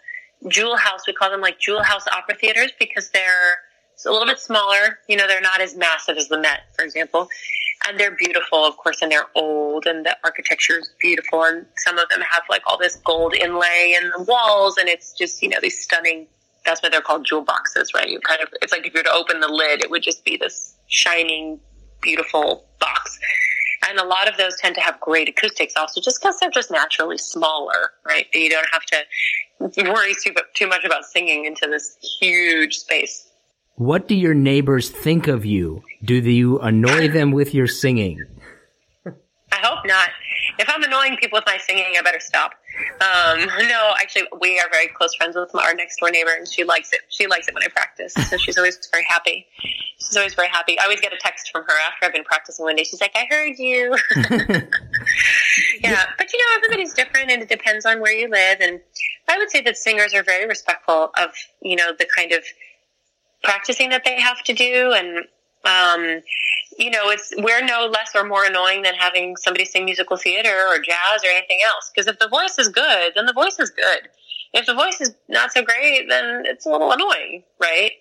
[0.48, 1.02] jewel house.
[1.08, 3.60] We call them like jewel house opera theaters because they're
[4.06, 5.00] a little bit smaller.
[5.08, 7.30] You know, they're not as massive as the Met, for example.
[7.88, 11.44] And they're beautiful, of course, and they're old, and the architecture is beautiful.
[11.44, 15.14] And some of them have like all this gold inlay in the walls, and it's
[15.14, 16.28] just, you know, these stunning.
[16.66, 18.10] That's why they're called jewel boxes, right?
[18.10, 20.26] You kind of, it's like if you were to open the lid, it would just
[20.26, 21.60] be this shining,
[22.02, 23.18] beautiful box.
[23.88, 26.72] And a lot of those tend to have great acoustics also just because they're just
[26.72, 28.26] naturally smaller, right?
[28.34, 33.27] You don't have to worry too too much about singing into this huge space.
[33.78, 35.84] What do your neighbors think of you?
[36.04, 38.26] Do you annoy them with your singing?
[39.06, 40.10] I hope not.
[40.58, 42.54] If I'm annoying people with my singing, I better stop.
[43.02, 46.64] Um, no, actually, we are very close friends with our next door neighbor, and she
[46.64, 47.02] likes it.
[47.10, 49.46] She likes it when I practice, so she's always very happy.
[50.00, 50.80] She's always very happy.
[50.80, 52.84] I always get a text from her after I've been practicing one day.
[52.84, 53.96] She's like, "I heard you."
[55.82, 58.58] yeah, but you know, everybody's different, and it depends on where you live.
[58.60, 58.82] And
[59.28, 61.30] I would say that singers are very respectful of
[61.62, 62.44] you know the kind of
[63.44, 65.20] practicing that they have to do, and
[65.66, 66.22] um,
[66.78, 70.50] you know, it's we're no less or more annoying than having somebody sing musical theater
[70.70, 71.92] or jazz or anything else.
[71.94, 74.10] Because if the voice is good, then the voice is good.
[74.54, 77.92] If the voice is not so great, then it's a little annoying, right?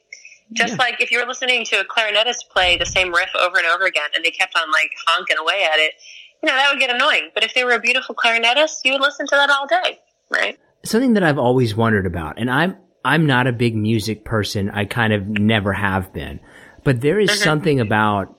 [0.52, 0.84] Just Yeah.
[0.84, 3.84] like if you were listening to a clarinetist play the same riff over and over
[3.84, 5.94] again, and they kept on like honking away at it,
[6.42, 7.30] you know that would get annoying.
[7.34, 9.98] But if they were a beautiful clarinetist, you would listen to that all day,
[10.30, 10.56] right?
[10.84, 14.68] Something that I've always wondered about, and I'm I'm not a big music person.
[14.68, 16.40] I kind of never have been,
[16.82, 18.36] but there is something about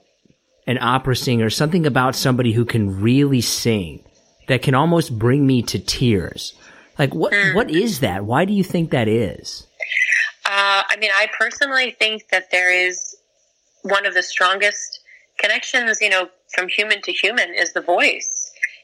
[0.68, 4.04] an opera singer, something about somebody who can really sing
[4.50, 6.54] that can almost bring me to tears.
[7.00, 8.26] Like what what is that?
[8.26, 9.66] Why do you think that is?
[10.46, 13.16] Uh, I mean, I personally think that there is
[13.84, 15.00] one of the strongest
[15.40, 18.37] connections, you know, from human to human is the voice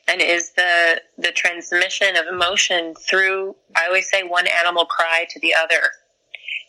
[0.07, 5.39] and is the the transmission of emotion through I always say one animal cry to
[5.39, 5.91] the other.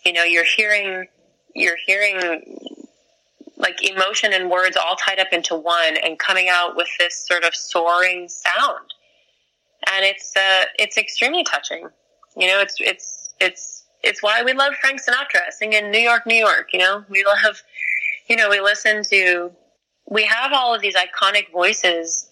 [0.04, 1.06] You know, you're hearing
[1.54, 2.78] you're hearing
[3.56, 7.44] like emotion and words all tied up into one and coming out with this sort
[7.44, 8.94] of soaring sound.
[9.94, 11.88] And it's uh it's extremely touching.
[12.36, 16.34] You know, it's it's it's it's why we love Frank Sinatra singing New York, New
[16.34, 16.68] York.
[16.72, 17.62] You know, we love,
[18.28, 19.50] you know, we listen to,
[20.08, 22.28] we have all of these iconic voices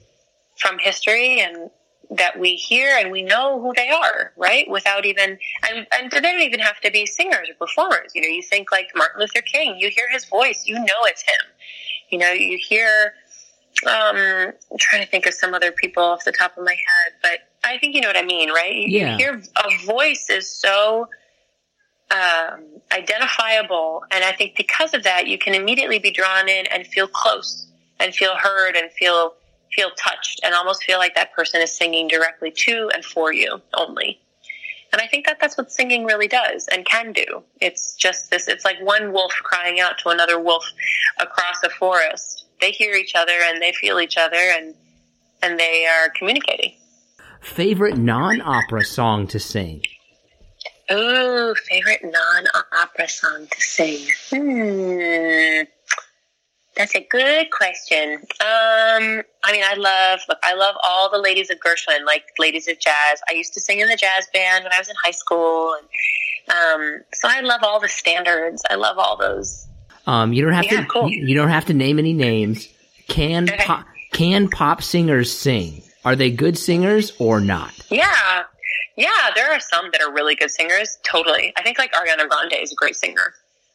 [0.62, 1.70] from history and
[2.10, 4.68] that we hear and we know who they are, right?
[4.68, 8.12] Without even, and, and they don't even have to be singers or performers.
[8.14, 11.22] You know, you think like Martin Luther King, you hear his voice, you know it's
[11.22, 11.46] him.
[12.10, 13.14] You know, you hear,
[13.86, 17.14] um, I'm trying to think of some other people off the top of my head,
[17.22, 18.74] but I think you know what I mean, right?
[18.74, 19.12] You, Yeah.
[19.12, 21.08] you hear a voice is so
[22.10, 26.86] um, identifiable, and I think because of that, you can immediately be drawn in and
[26.86, 29.34] feel close and feel heard and feel
[29.74, 33.60] feel touched and almost feel like that person is singing directly to and for you
[33.74, 34.20] only.
[34.92, 37.42] And I think that that's what singing really does and can do.
[37.60, 40.70] It's just this, it's like one wolf crying out to another wolf
[41.18, 42.44] across a forest.
[42.60, 44.74] They hear each other and they feel each other and,
[45.42, 46.74] and they are communicating.
[47.40, 49.82] Favorite non-opera song to sing?
[50.92, 54.06] Ooh, favorite non-opera song to sing.
[54.30, 55.62] Hmm.
[56.76, 58.14] That's a good question.
[58.40, 62.66] Um, I mean, I love, look, I love all the ladies of Gershwin, like ladies
[62.66, 63.20] of jazz.
[63.28, 65.76] I used to sing in the jazz band when I was in high school.
[65.78, 68.62] And, um, so I love all the standards.
[68.70, 69.66] I love all those.
[70.06, 70.88] Um, you don't have Yeah, to.
[70.88, 71.10] cool.
[71.10, 72.68] You don't have to name any names.
[73.06, 73.64] Can Okay.
[73.64, 75.82] pop, can pop singers sing?
[76.06, 77.72] Are they good singers or not?
[77.90, 78.44] Yeah.
[78.96, 80.98] Yeah, there are some that are really good singers.
[81.04, 81.52] Totally.
[81.56, 83.34] I think like Ariana Grande is a great singer.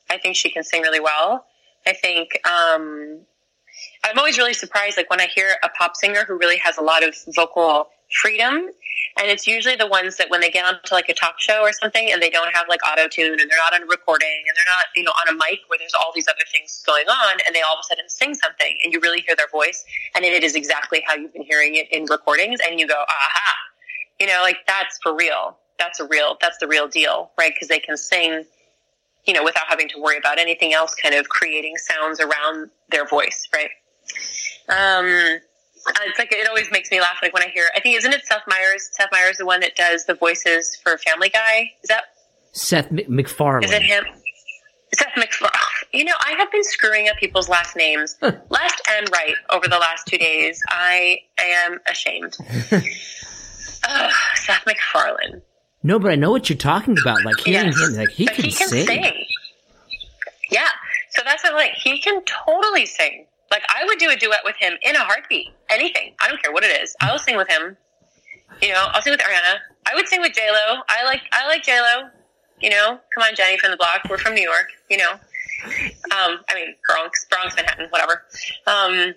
[0.09, 1.45] I think she can sing really well.
[1.87, 3.21] I think um,
[4.03, 6.81] I'm always really surprised, like when I hear a pop singer who really has a
[6.81, 7.87] lot of vocal
[8.21, 8.69] freedom,
[9.17, 11.71] and it's usually the ones that when they get onto like a talk show or
[11.71, 14.55] something, and they don't have like auto tune, and they're not on a recording, and
[14.55, 17.37] they're not you know on a mic where there's all these other things going on,
[17.45, 20.25] and they all of a sudden sing something, and you really hear their voice, and
[20.25, 23.53] it is exactly how you've been hearing it in recordings, and you go, aha,
[24.19, 25.57] you know, like that's for real.
[25.79, 26.37] That's a real.
[26.41, 27.51] That's the real deal, right?
[27.53, 28.45] Because they can sing
[29.27, 33.05] you know, without having to worry about anything else kind of creating sounds around their
[33.07, 33.69] voice, right?
[34.69, 35.39] Um,
[36.01, 37.17] it's like, it always makes me laugh.
[37.21, 38.89] Like when I hear, I think, isn't it Seth Meyers?
[38.93, 41.71] Seth Meyers, the one that does the voices for Family Guy.
[41.83, 42.03] Is that,
[42.53, 43.63] Seth M- MacFarlane.
[43.65, 44.03] is it him?
[44.95, 45.51] Seth MacFarlane.
[45.93, 49.77] You know, I have been screwing up people's last names left and right over the
[49.77, 50.61] last two days.
[50.67, 52.35] I am ashamed.
[52.71, 55.41] Ugh, Seth MacFarlane.
[55.87, 57.23] No, but I know what you're talking about.
[57.23, 57.79] Like hearing Yes.
[57.89, 58.85] him, like he But can, he can sing.
[58.85, 59.25] sing.
[60.51, 60.67] Yeah.
[61.11, 61.71] So that's what like.
[61.71, 63.25] He can totally sing.
[63.49, 65.47] Like I would do a duet with him in a heartbeat.
[65.69, 66.13] Anything.
[66.19, 66.93] I don't care what it is.
[67.01, 67.77] I will sing with him.
[68.61, 69.59] You know, I'll sing with Ariana.
[69.89, 70.81] I would sing with J Lo.
[70.89, 72.09] I like I like J Lo.
[72.59, 74.01] You know, come on, Jenny from the block.
[74.09, 74.67] We're from New York.
[74.89, 78.23] You know, um, I mean Bronx, Bronx, Manhattan, whatever.
[78.65, 79.13] Um,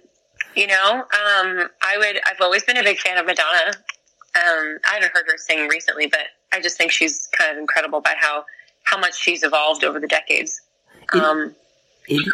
[0.54, 2.20] you know, um, I would.
[2.26, 3.72] I've always been a big fan of Madonna.
[4.36, 6.20] Um, I haven't heard her sing recently, but
[6.53, 8.44] I just think she's kind of incredible by how
[8.82, 10.61] how much she's evolved over the decades.
[11.12, 11.55] Um,
[12.09, 12.26] It,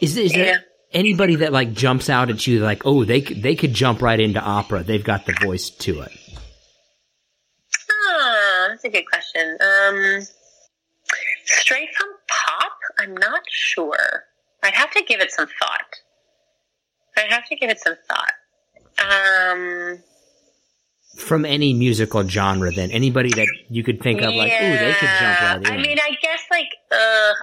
[0.00, 3.54] is, is there anybody that like jumps out at you like, oh, they could- they
[3.54, 4.82] could jump right into opera.
[4.82, 6.12] They've got the voice to it.
[7.90, 9.58] ah, that's a good question.
[9.60, 10.20] Um,
[11.44, 14.24] straight from pop, I'm not sure.
[14.62, 15.96] I'd have to give it some thought.
[17.16, 18.32] I'd have to give it some thought.
[18.98, 19.98] Um,
[21.18, 25.08] From any musical genre, then anybody that you could think of, like, ooh, they could
[25.08, 25.52] jump yeah.
[25.52, 25.66] right in.
[25.66, 26.96] I mean, I guess like uh,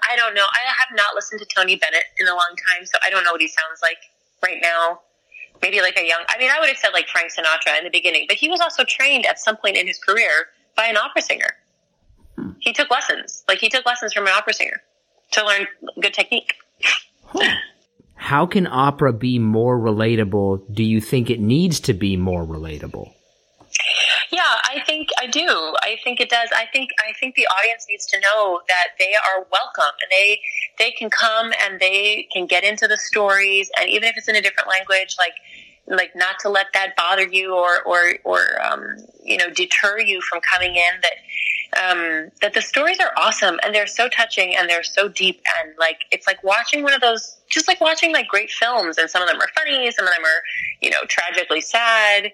[0.10, 0.46] I don't know.
[0.50, 3.34] I have not listened to Tony Bennett in a long time, so I don't know
[3.34, 3.98] what he sounds like
[4.42, 5.02] right now.
[5.62, 6.22] Maybe like a young.
[6.30, 8.62] I mean, I would have said like Frank Sinatra in the beginning, but he was
[8.62, 11.56] also trained at some point in his career by an opera singer.
[12.60, 14.82] He took lessons, like he took lessons from an opera singer
[15.32, 15.68] to learn
[16.02, 16.54] good technique.
[18.16, 20.74] How can opera be more relatable?
[20.74, 23.14] Do you think it needs to be more relatable?
[24.32, 25.48] Yeah, I think I do.
[25.82, 26.50] I think it does.
[26.56, 30.40] I think I think the audience needs to know that they are welcome and they
[30.78, 34.36] they can come and they can get into the stories and even if it's in
[34.36, 35.34] a different language, like
[35.88, 40.22] like not to let that bother you or or or um, you know deter you
[40.22, 41.02] from coming in.
[41.02, 41.14] That
[41.76, 45.74] um, that the stories are awesome and they're so touching and they're so deep and
[45.78, 49.22] like it's like watching one of those just like watching like great films and some
[49.22, 50.42] of them are funny, some of them are
[50.82, 52.32] you know tragically sad.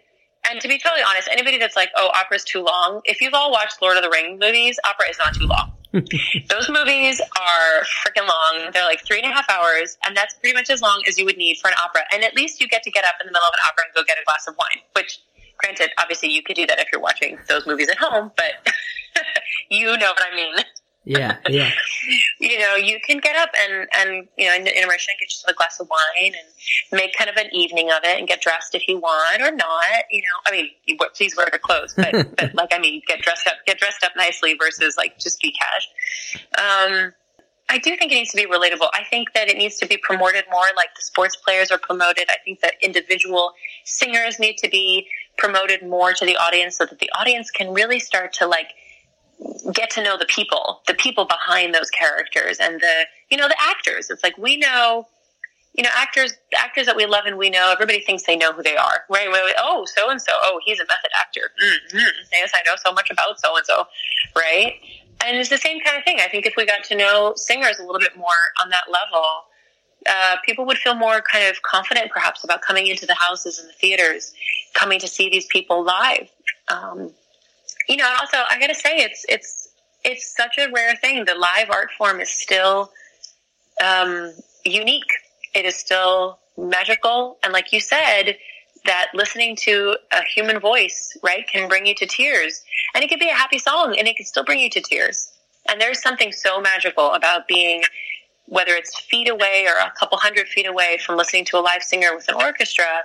[0.49, 3.51] And to be totally honest, anybody that's like, oh, opera's too long, if you've all
[3.51, 5.71] watched Lord of the Rings movies, opera is not too long.
[5.93, 8.71] Those movies are freaking long.
[8.73, 11.25] They're like three and a half hours, and that's pretty much as long as you
[11.25, 12.01] would need for an opera.
[12.13, 13.93] And at least you get to get up in the middle of an opera and
[13.93, 15.19] go get a glass of wine, which,
[15.57, 18.73] granted, obviously you could do that if you're watching those movies at home, but
[19.69, 20.55] you know what I mean.
[21.03, 21.71] Yeah, yeah.
[22.39, 25.53] You know, you can get up and, and you know, in intermission, get yourself a
[25.53, 28.87] glass of wine and make kind of an evening of it and get dressed if
[28.87, 30.03] you want or not.
[30.09, 33.21] You know, I mean, you, please wear your clothes, but, but like, I mean, get
[33.21, 36.41] dressed up, get dressed up nicely versus like just be cash.
[36.57, 37.13] Um,
[37.69, 38.89] I do think it needs to be relatable.
[38.91, 42.25] I think that it needs to be promoted more like the sports players are promoted.
[42.29, 43.53] I think that individual
[43.85, 47.99] singers need to be promoted more to the audience so that the audience can really
[47.99, 48.73] start to like
[49.73, 53.57] get to know the people, the people behind those characters and the, you know, the
[53.59, 54.09] actors.
[54.09, 55.07] It's like we know,
[55.73, 58.61] you know, actors, actors that we love and we know, everybody thinks they know who
[58.61, 59.27] they are, right?
[59.57, 60.31] Oh, so and so.
[60.43, 61.51] Oh, he's a method actor.
[61.63, 61.97] Mm-hmm.
[62.33, 63.85] Yes, I know so much about so and so,
[64.35, 64.73] right?
[65.25, 66.17] And it's the same kind of thing.
[66.19, 68.27] I think if we got to know singers a little bit more
[68.61, 69.23] on that level,
[70.09, 73.69] uh, people would feel more kind of confident, perhaps, about coming into the houses and
[73.69, 74.33] the theaters,
[74.73, 76.27] coming to see these people live.
[76.69, 77.11] Um,
[77.87, 79.69] you know, and also I got to say, it's it's
[80.03, 81.25] it's such a rare thing.
[81.25, 82.91] The live art form is still
[83.83, 84.33] um,
[84.65, 85.11] unique.
[85.53, 88.37] It is still magical, and like you said,
[88.85, 92.63] that listening to a human voice, right, can bring you to tears.
[92.93, 95.31] And it could be a happy song, and it can still bring you to tears.
[95.69, 97.83] And there's something so magical about being,
[98.47, 101.83] whether it's feet away or a couple hundred feet away from listening to a live
[101.83, 103.03] singer with an orchestra,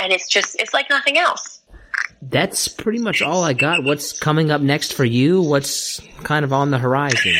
[0.00, 1.57] and it's just it's like nothing else.
[2.20, 3.84] That's pretty much all I got.
[3.84, 5.40] What's coming up next for you?
[5.40, 7.34] What's kind of on the horizon?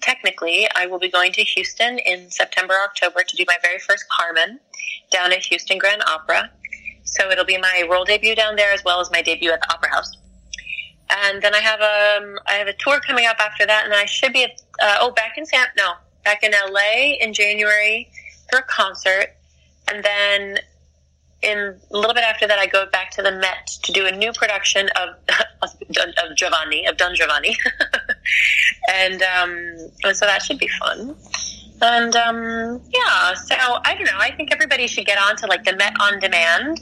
[0.00, 4.04] Technically, I will be going to Houston in September, October to do my very first
[4.08, 4.60] Carmen
[5.10, 6.50] down at Houston Grand Opera.
[7.04, 9.74] So it'll be my role debut down there as well as my debut at the
[9.74, 10.16] Opera House.
[11.10, 13.92] And then I have a um, I have a tour coming up after that, and
[13.92, 15.94] I should be uh, oh back in San no
[16.24, 18.08] back in LA in January
[18.48, 19.34] for a concert,
[19.88, 20.60] and then
[21.42, 24.12] in a little bit after that, I go back to the Met to do a
[24.12, 25.16] new production of
[25.62, 27.56] of Giovanni of Don Giovanni,
[28.92, 29.76] and um,
[30.12, 31.16] so that should be fun.
[31.82, 34.18] And um, yeah, so I don't know.
[34.18, 36.80] I think everybody should get on to like the Met on Demand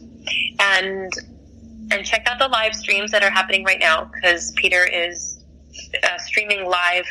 [0.58, 1.12] and
[1.90, 5.38] and check out the live streams that are happening right now because Peter is
[6.02, 7.06] uh, streaming live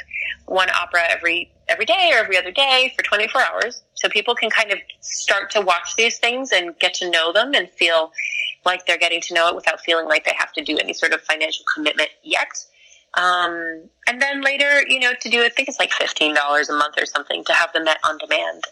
[0.45, 3.83] one opera every every day or every other day for 24 hours.
[3.95, 7.53] So people can kind of start to watch these things and get to know them
[7.53, 8.11] and feel
[8.65, 11.13] like they're getting to know it without feeling like they have to do any sort
[11.13, 12.47] of financial commitment yet.
[13.13, 16.95] Um, and then later you know to do i think it's like $15 a month
[17.01, 18.63] or something to have the met on demand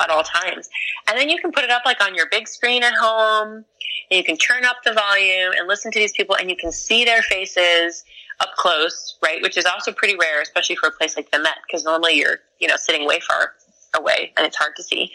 [0.00, 0.68] at all times.
[1.08, 3.64] And then you can put it up like on your big screen at home.
[4.10, 6.72] And you can turn up the volume and listen to these people and you can
[6.72, 8.04] see their faces
[8.40, 9.42] up close, right?
[9.42, 12.38] Which is also pretty rare, especially for a place like the Met, because normally you're,
[12.58, 13.52] you know, sitting way far
[13.94, 15.12] away and it's hard to see.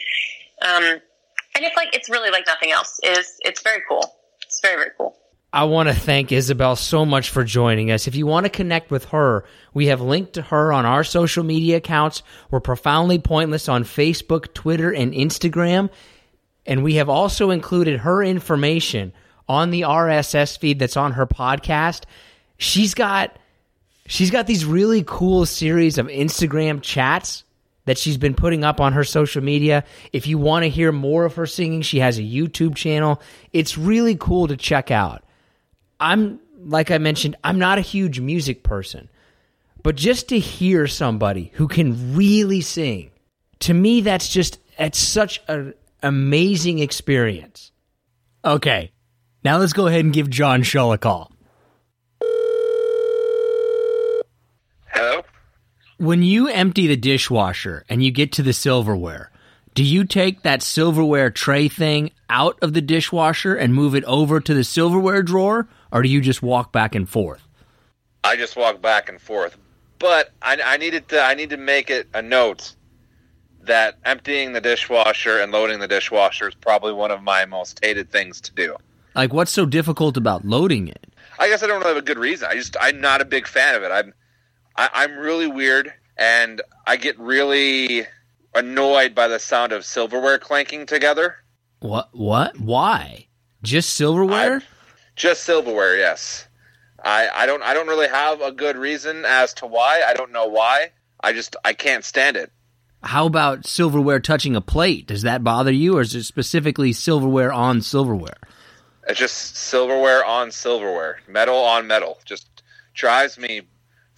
[0.62, 3.00] Um, and it's like, it's really like nothing else.
[3.02, 4.14] Is It's very cool.
[4.42, 5.16] It's very, very cool.
[5.52, 8.06] I want to thank Isabel so much for joining us.
[8.06, 11.44] If you want to connect with her, we have linked to her on our social
[11.44, 12.22] media accounts.
[12.50, 15.88] We're profoundly pointless on Facebook, Twitter, and Instagram.
[16.66, 19.14] And we have also included her information
[19.48, 22.02] on the RSS feed that's on her podcast.
[22.58, 23.36] She's got
[24.06, 27.44] she's got these really cool series of Instagram chats
[27.84, 29.84] that she's been putting up on her social media.
[30.12, 33.20] If you want to hear more of her singing, she has a YouTube channel.
[33.52, 35.24] It's really cool to check out.
[35.98, 39.08] I'm like I mentioned, I'm not a huge music person.
[39.82, 43.10] But just to hear somebody who can really sing,
[43.60, 47.70] to me, that's just it's such an amazing experience.
[48.44, 48.90] Okay,
[49.44, 51.30] now let's go ahead and give John Shull a call.
[54.96, 55.22] Hello?
[55.98, 59.30] When you empty the dishwasher and you get to the silverware,
[59.74, 64.40] do you take that silverware tray thing out of the dishwasher and move it over
[64.40, 67.46] to the silverware drawer, or do you just walk back and forth?
[68.24, 69.58] I just walk back and forth.
[69.98, 72.74] But I, I needed to I need to make it a note
[73.60, 78.10] that emptying the dishwasher and loading the dishwasher is probably one of my most hated
[78.10, 78.76] things to do.
[79.14, 81.06] Like, what's so difficult about loading it?
[81.38, 82.48] I guess I don't really have a good reason.
[82.50, 83.90] I just I'm not a big fan of it.
[83.92, 84.14] I'm
[84.76, 88.06] I, I'm really weird and I get really
[88.54, 91.36] annoyed by the sound of silverware clanking together.
[91.80, 92.08] What?
[92.12, 92.58] What?
[92.58, 93.26] Why?
[93.62, 94.62] Just silverware?
[95.14, 96.46] Just silverware, yes.
[97.02, 100.02] I, I don't I don't really have a good reason as to why.
[100.06, 100.92] I don't know why.
[101.20, 102.50] I just I can't stand it.
[103.02, 105.06] How about silverware touching a plate?
[105.06, 108.38] Does that bother you, or is it specifically silverware on silverware?
[109.06, 112.18] It's just silverware on silverware, metal on metal.
[112.24, 112.62] Just
[112.94, 113.62] drives me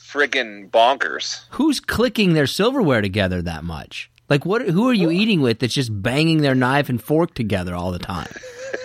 [0.08, 1.44] friggin' bonkers.
[1.50, 4.10] Who's clicking their silverware together that much?
[4.28, 4.62] Like, what?
[4.62, 7.98] Who are you eating with that's just banging their knife and fork together all the
[7.98, 8.32] time?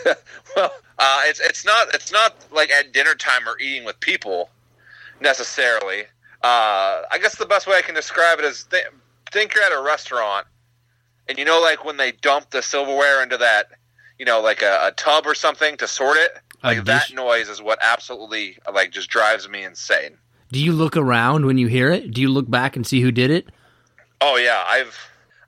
[0.56, 4.50] well, uh, it's it's not it's not like at dinner time or eating with people
[5.20, 6.04] necessarily.
[6.42, 8.84] Uh, I guess the best way I can describe it is th-
[9.32, 10.46] think you're at a restaurant,
[11.28, 13.68] and you know, like when they dump the silverware into that,
[14.18, 16.38] you know, like a, a tub or something to sort it.
[16.64, 20.18] Like that noise is what absolutely like just drives me insane.
[20.54, 22.14] Do you look around when you hear it?
[22.14, 23.48] Do you look back and see who did it?
[24.22, 24.96] Oh yeah, I've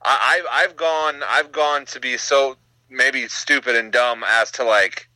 [0.02, 2.58] I, I've I've gone I've gone to be so
[2.90, 5.08] maybe stupid and dumb as to like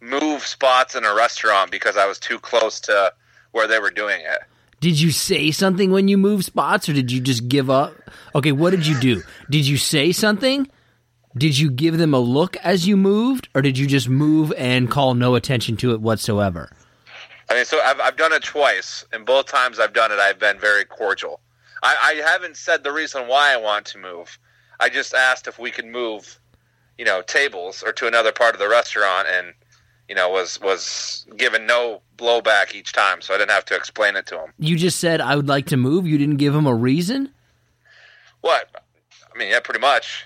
[0.00, 3.12] move spots in a restaurant because I was too close to
[3.52, 4.40] where they were doing it.
[4.80, 7.94] Did you say something when you moved spots, or did you just give up?
[8.34, 9.22] Okay, what did you do?
[9.48, 10.68] Did you say something?
[11.36, 14.90] Did you give them a look as you moved, or did you just move and
[14.90, 16.70] call no attention to it whatsoever?
[17.50, 20.38] I mean, so I've I've done it twice, and both times I've done it, I've
[20.38, 21.40] been very cordial.
[21.82, 24.38] I, I haven't said the reason why I want to move.
[24.80, 26.38] I just asked if we could move,
[26.98, 29.54] you know, tables or to another part of the restaurant, and
[30.08, 34.16] you know, was was given no blowback each time, so I didn't have to explain
[34.16, 34.52] it to him.
[34.58, 36.06] You just said I would like to move.
[36.06, 37.30] You didn't give him a reason.
[38.40, 38.68] What?
[39.34, 40.24] I mean, yeah, pretty much.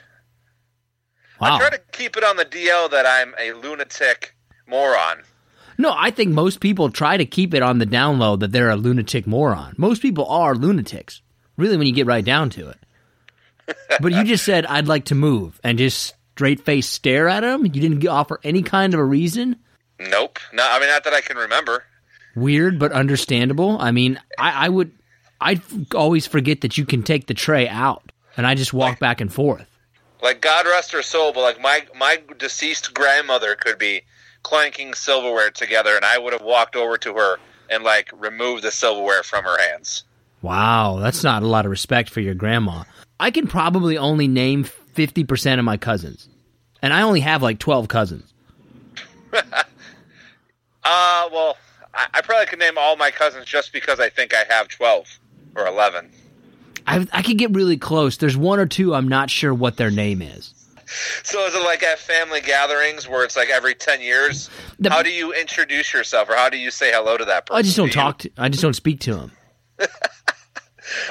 [1.41, 1.57] Wow.
[1.57, 4.35] I try to keep it on the DL that I'm a lunatic
[4.67, 5.23] moron.
[5.79, 8.71] No, I think most people try to keep it on the down low that they're
[8.71, 9.75] a lunatic moron.
[9.77, 11.23] Most people are lunatics,
[11.57, 12.79] really, when you get right down to it.
[14.01, 17.65] but you just said, I'd like to move, and just straight face stare at him?
[17.65, 19.57] You didn't offer any kind of a reason?
[19.99, 20.39] Nope.
[20.53, 21.85] No, I mean, not that I can remember.
[22.35, 23.79] Weird, but understandable.
[23.81, 24.93] I mean, I, I would,
[25.41, 25.63] I'd
[25.95, 29.33] always forget that you can take the tray out, and I just walk back and
[29.33, 29.69] forth.
[30.23, 34.03] Like God rest her soul, but like my my deceased grandmother could be
[34.43, 37.37] clanking silverware together, and I would have walked over to her
[37.71, 40.05] and like removed the silverware from her hands.
[40.43, 42.85] Wow, that's not a lot of respect for your grandma.
[43.21, 46.29] I can probably only name 50% of my cousins,
[46.83, 48.33] and I only have like 12 cousins.
[50.85, 51.57] Uh, well,
[51.95, 55.19] I, I probably could name all my cousins just because I think I have twelve
[55.55, 56.11] or eleven.
[56.87, 58.17] I, I could get really close.
[58.17, 60.55] There's one or two I'm not sure what their name is.
[61.23, 64.51] So is it like at family gatherings where it's like every ten years?
[64.79, 67.59] The- how do you introduce yourself, or how do you say hello to that person?
[67.59, 68.31] I just don't Do talk to.
[68.37, 69.33] I just don't speak to them.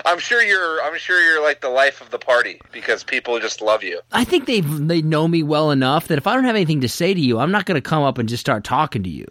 [0.05, 0.83] I'm sure you're.
[0.83, 3.99] I'm sure you're like the life of the party because people just love you.
[4.11, 6.89] I think they they know me well enough that if I don't have anything to
[6.89, 9.25] say to you, I'm not going to come up and just start talking to you.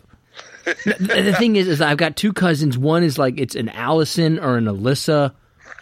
[0.64, 2.76] the, the thing is, is I've got two cousins.
[2.76, 5.32] One is like it's an Allison or an Alyssa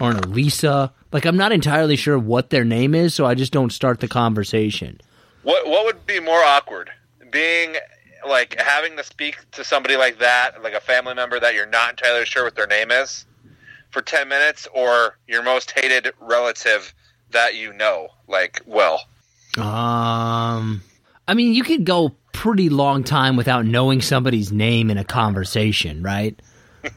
[0.00, 0.92] or an Elisa.
[1.12, 4.08] Like I'm not entirely sure what their name is, so I just don't start the
[4.08, 5.00] conversation.
[5.42, 6.90] What What would be more awkward?
[7.30, 7.76] Being
[8.26, 11.90] like having to speak to somebody like that, like a family member that you're not
[11.90, 13.24] entirely sure what their name is,
[13.90, 16.92] for ten minutes, or your most hated relative
[17.30, 19.02] that you know, like well.
[19.56, 20.82] Um,
[21.26, 26.02] I mean, you could go pretty long time without knowing somebody's name in a conversation,
[26.02, 26.38] right?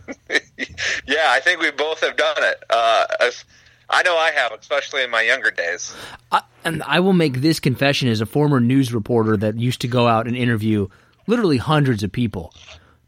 [1.07, 2.63] Yeah, I think we both have done it.
[2.69, 3.43] Uh, as,
[3.91, 5.93] I know I have, especially in my younger days.
[6.31, 9.87] I, and I will make this confession as a former news reporter that used to
[9.87, 10.87] go out and interview
[11.27, 12.53] literally hundreds of people.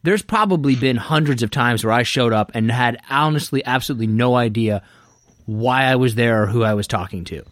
[0.03, 4.35] There's probably been hundreds of times where I showed up and had honestly absolutely no
[4.35, 4.83] idea
[5.45, 7.43] why I was there or who I was talking to.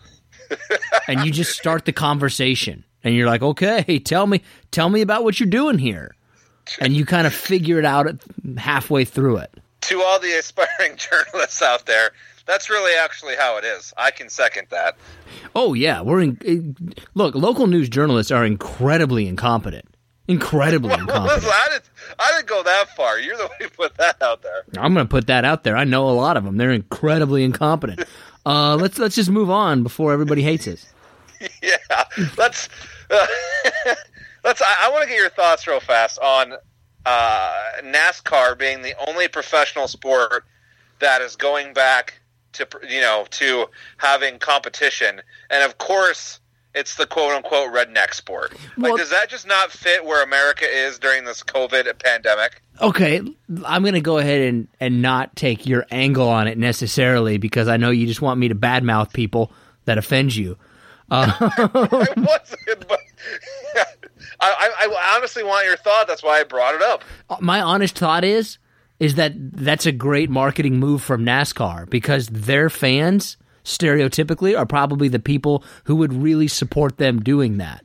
[1.07, 5.23] and you just start the conversation and you're like, "Okay, tell me tell me about
[5.23, 6.13] what you're doing here."
[6.79, 8.07] and you kind of figure it out
[8.57, 9.53] halfway through it.
[9.81, 12.11] To all the aspiring journalists out there,
[12.51, 13.93] that's really actually how it is.
[13.97, 14.95] I can second that.
[15.55, 16.37] Oh yeah, we're in.
[16.45, 19.85] eh, Look, local news journalists are incredibly incompetent.
[20.27, 21.43] Incredibly Well, incompetent.
[21.43, 21.89] listen, I didn't,
[22.19, 23.19] I didn't go that far.
[23.19, 24.63] You're the one who put that out there.
[24.77, 25.75] I'm going to put that out there.
[25.77, 26.57] I know a lot of them.
[26.57, 28.03] They're incredibly incompetent.
[28.43, 30.91] Uh, let's let's just move on before everybody hates us.
[31.61, 31.77] yeah,
[32.39, 32.69] let's
[33.11, 33.27] uh,
[34.43, 34.63] let's.
[34.63, 36.53] I, I want to get your thoughts real fast on
[37.05, 40.43] uh, NASCAR being the only professional sport
[40.97, 42.19] that is going back
[42.53, 43.65] to you know to
[43.97, 46.39] having competition, and of course.
[46.73, 48.53] It's the quote unquote redneck sport.
[48.77, 52.61] Like, does that just not fit where America is during this COVID pandemic?
[52.79, 53.21] Okay,
[53.65, 57.67] I'm going to go ahead and, and not take your angle on it necessarily because
[57.67, 59.51] I know you just want me to badmouth people
[59.83, 60.57] that offend you.
[61.11, 62.99] Uh, I wasn't, but
[63.75, 66.07] I, I, I honestly want your thought.
[66.07, 67.03] That's why I brought it up.
[67.41, 68.59] My honest thought is
[69.01, 75.07] is that that's a great marketing move from NASCAR because their fans stereotypically are probably
[75.07, 77.83] the people who would really support them doing that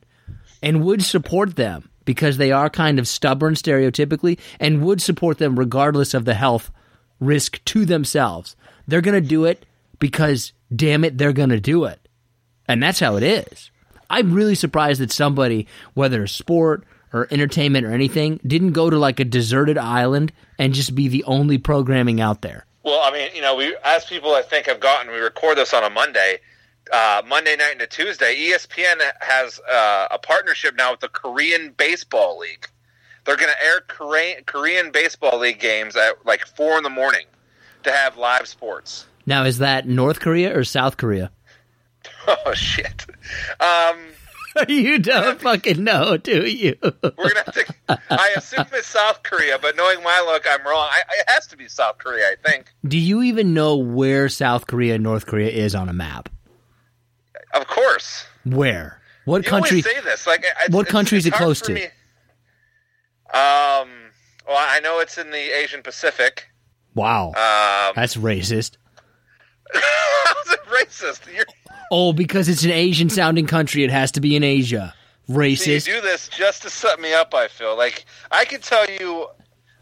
[0.63, 5.59] and would support them because they are kind of stubborn stereotypically and would support them
[5.59, 6.71] regardless of the health
[7.19, 8.55] risk to themselves.
[8.87, 9.65] They're going to do it
[9.99, 11.99] because damn it they're going to do it.
[12.69, 13.71] And that's how it is.
[14.11, 16.85] I'm really surprised that somebody, whether sport
[17.17, 21.25] or entertainment or anything, didn't go to like a deserted island and just be the
[21.25, 22.67] only programming out there.
[22.83, 25.11] Well, I mean, you know, we as people I think have gotten.
[25.11, 26.39] We record this on a Monday,
[26.93, 28.35] uh, Monday night into Tuesday.
[28.35, 32.69] E ESPN has uh, a partnership now with the Korean Baseball League.
[33.25, 37.27] They're going to air Korean, Korean Baseball League games at like four in the morning
[37.83, 39.07] to have live sports.
[39.27, 41.31] Now, is that North Korea or South Korea?
[42.29, 43.07] Oh shit!
[43.61, 43.97] Um,
[44.69, 46.77] you don't fucking know, do you?
[46.83, 47.75] we're gonna have to.
[48.11, 50.89] I assume it's South Korea, but knowing my luck, I'm wrong.
[50.91, 52.73] I, it has to be South Korea, I think.
[52.87, 56.29] do you even know where South Korea and North Korea is on a map?
[57.55, 58.27] Of course.
[58.45, 59.01] Where?
[59.25, 59.83] What You country?
[59.83, 60.27] say this.
[60.27, 61.73] Like, what country is it close to?
[61.73, 61.85] me-
[63.33, 63.89] Um.
[64.47, 66.47] Well, I know it's in the Asian Pacific.
[66.95, 68.77] Wow, Um, that's racist.
[69.75, 71.35] how's it racist?
[71.35, 71.45] You're,
[71.91, 74.95] Oh, because it's an Asian sounding country, it has to be in Asia.
[75.29, 75.85] you Racist.
[75.87, 77.35] do this just to set me up.
[77.35, 79.29] I feel like I could tell you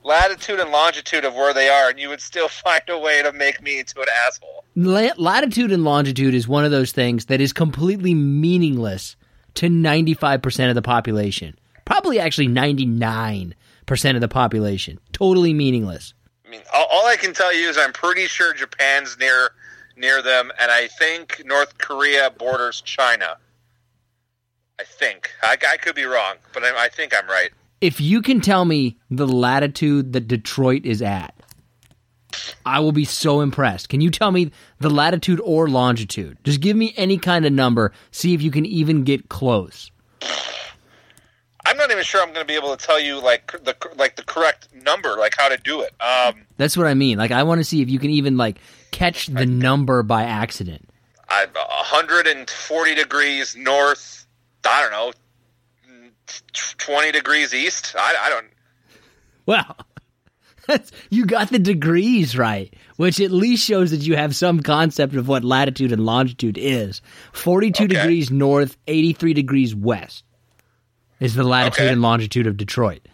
[0.02, 3.32] latitude and longitude of where they are, and you would still find a way to
[3.32, 4.64] make me into an asshole.
[4.76, 9.16] La- latitude and longitude is one of those things that is completely meaningless
[9.55, 11.57] to 95% of the population.
[11.84, 13.55] Probably actually 99%
[14.14, 14.98] of the population.
[15.12, 16.14] Totally meaningless.
[16.46, 19.50] I mean, all, all I can tell you is I'm pretty sure Japan's near
[19.97, 23.36] near them, and I think North Korea borders China.
[24.78, 27.51] I think I, I could be wrong, but I, I think I'm right.
[27.80, 31.34] If you can tell me the latitude that Detroit is at,
[32.66, 33.88] I will be so impressed.
[33.88, 36.38] Can you tell me the latitude or longitude?
[36.45, 37.92] Just give me any kind of number.
[38.11, 39.90] See if you can even get close.
[41.66, 44.16] I'm not even sure I'm going to be able to tell you like the like
[44.16, 45.95] the correct number, like how to do it.
[46.01, 47.16] Um, That's what I mean.
[47.16, 48.59] Like I want to see if you can even like
[48.95, 50.88] catch the number by accident.
[51.28, 54.26] I, uh, 140 degrees north.
[54.66, 55.12] I don't know,
[56.78, 57.95] 20 degrees east.
[57.99, 58.47] I, I don't.
[59.47, 59.76] Well,
[60.66, 65.14] that's, you got the degrees right, which at least shows that you have some concept
[65.14, 67.03] of what latitude and longitude is.
[67.32, 67.95] 42 Okay.
[67.95, 70.24] degrees north, 83 degrees west
[71.20, 71.92] is the latitude Okay.
[71.92, 73.07] and longitude of Detroit.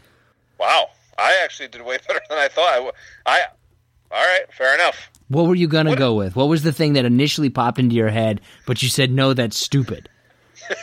[0.59, 0.87] Wow,
[1.19, 2.93] I actually did way better than I thought.
[3.27, 3.33] I.
[3.33, 3.41] I
[4.11, 5.11] all right, fair enough.
[5.29, 6.35] What were you going to go with?
[6.35, 9.57] What was the thing that initially popped into your head, but you said, no, that's
[9.57, 10.09] stupid?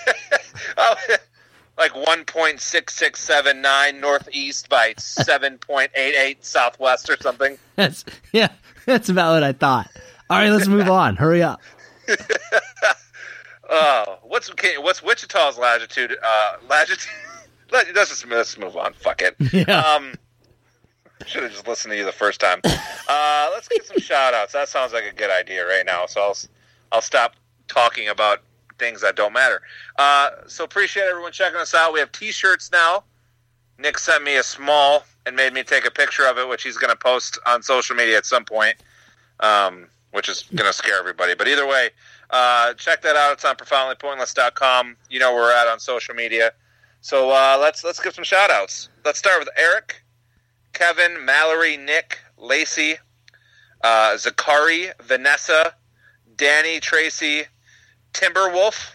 [0.76, 0.96] Oh,
[1.78, 7.58] like 1.6679 northeast by 7.88 southwest or something.
[7.76, 8.50] That's, yeah,
[8.86, 9.90] that's about what I thought.
[10.30, 11.16] All right, let's move on.
[11.16, 11.62] Hurry up.
[13.70, 14.50] Oh, what's
[14.80, 16.16] what's Wichita's latitude?
[16.24, 17.12] Uh, latitude.
[17.72, 18.94] Let, let's just let's move on.
[18.94, 19.36] Fuck it.
[19.52, 19.82] Yeah.
[19.82, 20.14] Um,
[21.26, 22.62] should have just listened to you the first time.
[23.10, 24.54] Uh, let's get some shout outs.
[24.54, 26.06] That sounds like a good idea right now.
[26.06, 26.38] So I'll
[26.92, 27.36] I'll stop
[27.68, 28.42] talking about
[28.80, 29.62] things that don't matter.
[29.98, 31.94] Uh, so appreciate everyone checking us out.
[31.94, 33.04] We have T-shirts now.
[33.80, 36.78] Nick sent me a small and made me take a picture of it, which he's
[36.78, 38.76] going to post on social media at some point,
[39.40, 41.36] um, which is going to scare everybody.
[41.36, 41.90] But either way,
[42.30, 43.34] uh, check that out.
[43.34, 44.96] It's on profoundlypointless.com.
[45.10, 46.54] You know where we're at on social media.
[47.02, 48.90] So uh, let's let's give some shout outs.
[49.06, 50.04] Let's start with Eric,
[50.82, 52.98] Kevin, Mallory, Nick, Lacey,
[53.84, 55.74] uh, Zakari, Vanessa,
[56.36, 57.46] Danny, Tracy,
[58.14, 58.92] Timberwolf,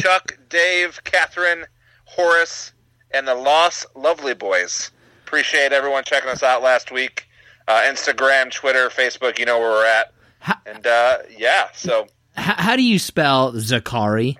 [0.00, 1.64] Chuck, Dave, Catherine,
[2.04, 2.72] Horace,
[3.10, 4.92] and the Lost Lovely Boys.
[5.26, 7.26] Appreciate everyone checking us out last week.
[7.66, 10.12] Uh, Instagram, Twitter, Facebook, you know where we're at.
[10.38, 14.36] How, And uh, yeah, so how, how do you spell Zakari?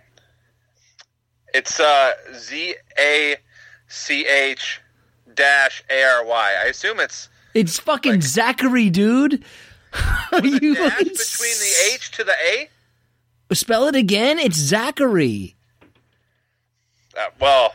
[1.52, 3.36] it's uh, Z A
[3.88, 4.80] C H
[5.35, 6.55] dash A R Y.
[6.64, 9.45] I assume it's It's fucking Zachary, dude.
[10.33, 11.14] Are you dash between
[11.59, 12.68] the H to the A?
[13.55, 14.39] Spell it again.
[14.39, 15.55] It's Zachary.
[17.16, 17.74] Uh, well,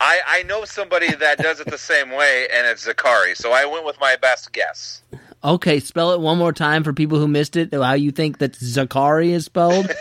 [0.00, 3.36] I I know somebody that does it the same way, and it's Zakari.
[3.36, 5.02] So I went with my best guess.
[5.42, 7.72] Okay, spell it one more time for people who missed it.
[7.72, 9.90] How you think that Zakari is spelled?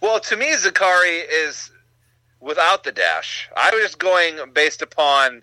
[0.00, 1.70] Well, to me, Zakari is
[2.46, 3.48] without the dash.
[3.56, 5.42] I was just going based upon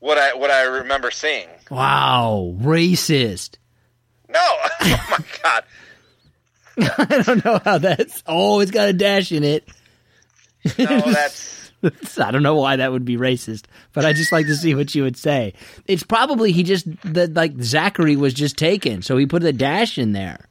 [0.00, 1.48] what I what I remember seeing.
[1.70, 3.56] wow, racist.
[4.28, 4.40] No,
[4.80, 5.64] oh my god,
[6.98, 8.22] I don't know how that's.
[8.26, 9.68] Oh, it's got a dash in it.
[10.78, 11.54] no, that's
[12.18, 14.94] I don't know why that would be racist, but I just like to see what
[14.94, 15.52] you would say.
[15.86, 19.98] It's probably he just the like Zachary was just taken, so he put a dash
[19.98, 20.48] in there.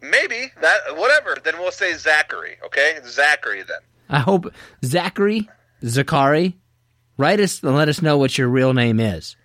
[0.00, 1.36] maybe that whatever.
[1.44, 2.56] Then we'll say Zachary.
[2.64, 3.62] Okay, Zachary.
[3.62, 3.78] Then
[4.08, 4.52] I hope
[4.84, 5.48] Zachary
[5.82, 6.54] Zakari
[7.16, 9.36] write us and let us know what your real name is,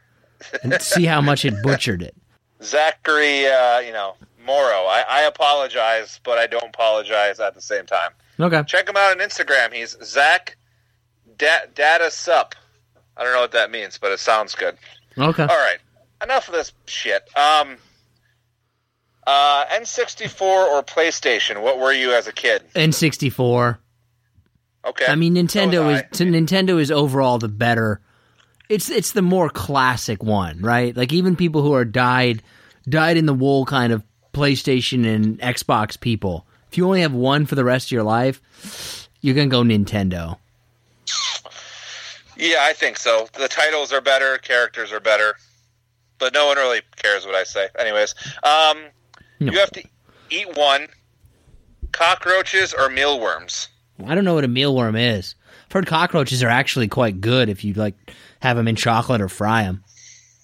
[0.64, 2.16] and see how much it butchered it.
[2.64, 3.48] Zachary.
[3.48, 4.86] Uh, you know, Morrow.
[4.86, 8.12] I, I apologize, but I don't apologize at the same time.
[8.40, 9.74] Okay, Check him out on Instagram.
[9.74, 10.58] He's Zach
[11.38, 12.56] da- Data Sup.
[13.18, 14.78] I don't know what that means, but it sounds good.
[15.18, 15.44] okay.
[15.44, 15.78] All right,
[16.24, 17.24] enough of this shit.
[17.38, 17.76] Um,
[19.28, 21.62] uh, N64 or PlayStation?
[21.62, 22.64] What were you as a kid?
[22.76, 23.80] N sixty four.
[24.86, 28.00] Okay, I mean, Nintendo So is t- Nintendo is overall the better.
[28.70, 30.96] It's it's the more classic one, right?
[30.96, 32.42] Like even people who are dyed
[32.88, 34.04] dyed in the wool kind of
[34.34, 36.46] PlayStation and Xbox people.
[36.72, 40.38] If you only have one for the rest of your life, you're gonna go Nintendo.
[42.38, 43.28] Yeah, I think so.
[43.38, 45.36] The titles are better, characters are better,
[46.20, 47.68] but no one really cares what I say.
[47.78, 48.78] Anyways, um,
[49.42, 49.52] No.
[49.52, 49.84] you have to
[50.30, 50.88] eat one:
[51.92, 53.68] cockroaches or mealworms.
[54.06, 55.36] I don't know what a mealworm is.
[55.66, 57.96] I've heard cockroaches are actually quite good if you like
[58.40, 59.84] have them in chocolate or fry them.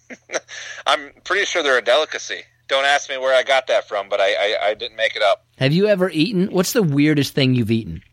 [0.88, 2.42] I'm pretty sure they're a delicacy.
[2.68, 5.22] Don't ask me where I got that from, but I, I, I didn't make it
[5.22, 5.46] up.
[5.58, 6.48] Have you ever eaten?
[6.48, 8.04] What's the weirdest thing you've eaten?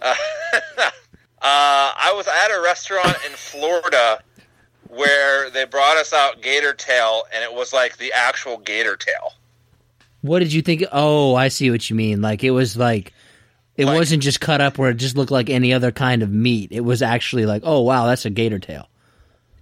[1.40, 4.20] Uh, I was at a restaurant in Florida
[4.88, 9.34] where they brought us out gator tail, and it was like the actual gator tail.
[10.22, 10.82] What did you think?
[10.90, 12.20] Oh, I see what you mean.
[12.20, 13.12] Like it was like
[13.78, 16.30] it Like- wasn't just cut up where it just looked like any other kind of
[16.30, 16.68] meat.
[16.72, 18.90] It was actually like, oh wow, that's a gator tail.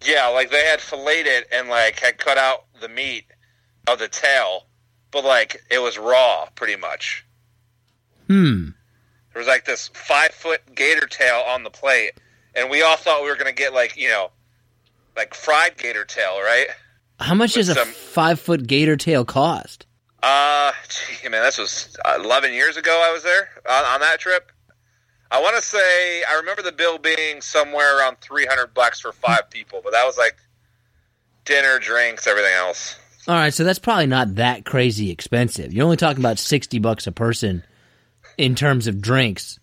[0.04, 3.24] Yeah, like they had filleted it and like had cut out the meat
[3.86, 4.66] of the tail,
[5.10, 7.24] but like it was raw, pretty much.
[8.26, 8.70] Hmm.
[9.32, 12.12] There was like this five foot gator tail on the plate,
[12.54, 14.30] and we all thought we were gonna get like you know,
[15.16, 16.66] like fried gator tail, right?
[17.20, 19.85] How much does a five foot gator tail cost?
[20.28, 24.18] Uh, gee, man, this was uh, 11 years ago I was there on, on that
[24.18, 24.50] trip.
[25.30, 29.48] I want to say, I remember the bill being somewhere around 300 bucks for five
[29.50, 30.34] people, but that was like
[31.44, 32.98] dinner, drinks, everything else.
[33.28, 35.72] All right, so that's probably not that crazy expensive.
[35.72, 37.64] You're only talking about sixty bucks a person
[38.38, 39.58] in terms of drinks.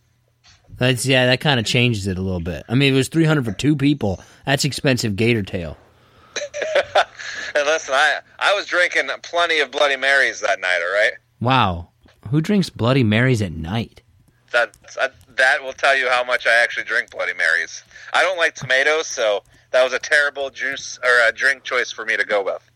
[0.70, 2.66] That's yeah, that kind of changes it a little bit.
[2.68, 4.20] I mean, it was three hundred for two people.
[4.46, 5.78] That's expensive gator tail.
[7.56, 11.14] And listen, I, I was drinking plenty of Bloody Marys that night, all right?
[11.40, 11.90] Wow,
[12.30, 14.02] who drinks Bloody Marys at night?
[14.52, 17.84] That, that, that will tell you how much I actually drink Bloody Marys.
[18.14, 22.06] I don't like tomatoes, so that was a terrible juice or a drink choice for
[22.06, 22.68] me to go with.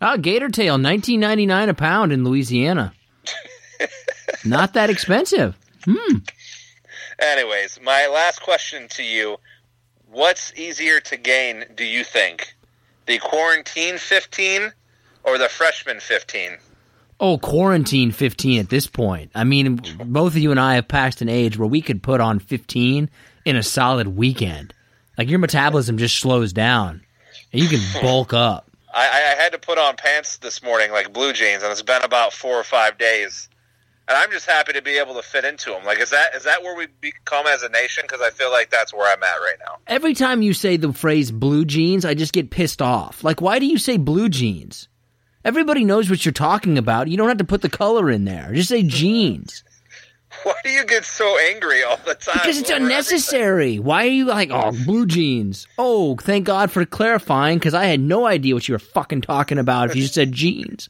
[0.00, 2.92] Oh, gator tail, nineteen ninety nine a pound in Louisiana.
[4.44, 5.56] Not that expensive.
[5.84, 6.18] Hmm.
[7.20, 9.36] Anyways, my last question to you:
[10.10, 11.66] What's easier to gain?
[11.76, 12.52] Do you think
[13.06, 14.72] the quarantine fifteen
[15.24, 16.58] or the freshman fifteen?
[17.20, 19.30] Oh, quarantine 15 at this point.
[19.32, 22.20] I mean, both of you and I have passed an age where we could put
[22.20, 23.08] on 15
[23.44, 24.74] in a solid weekend.
[25.16, 27.00] Like your metabolism just slows down
[27.52, 28.68] and you can bulk up.
[28.92, 32.02] I, I had to put on pants this morning, like blue jeans, and it's been
[32.02, 33.48] about four or five days.
[34.08, 35.84] And I'm just happy to be able to fit into them.
[35.84, 38.04] Like, is that is that where we become as a nation?
[38.06, 39.76] Because I feel like that's where I'm at right now.
[39.86, 43.22] Every time you say the phrase blue jeans, I just get pissed off.
[43.22, 44.88] Like, why do you say blue jeans?
[45.44, 47.08] Everybody knows what you're talking about.
[47.08, 48.52] You don't have to put the color in there.
[48.52, 49.64] Just say jeans.
[50.44, 52.34] Why do you get so angry all the time?
[52.34, 52.92] Because it's over everything?
[52.92, 53.78] unnecessary.
[53.78, 55.66] Why are you like, oh, blue jeans?
[55.78, 59.58] Oh, thank God for clarifying, because I had no idea what you were fucking talking
[59.58, 60.88] about if you just said jeans.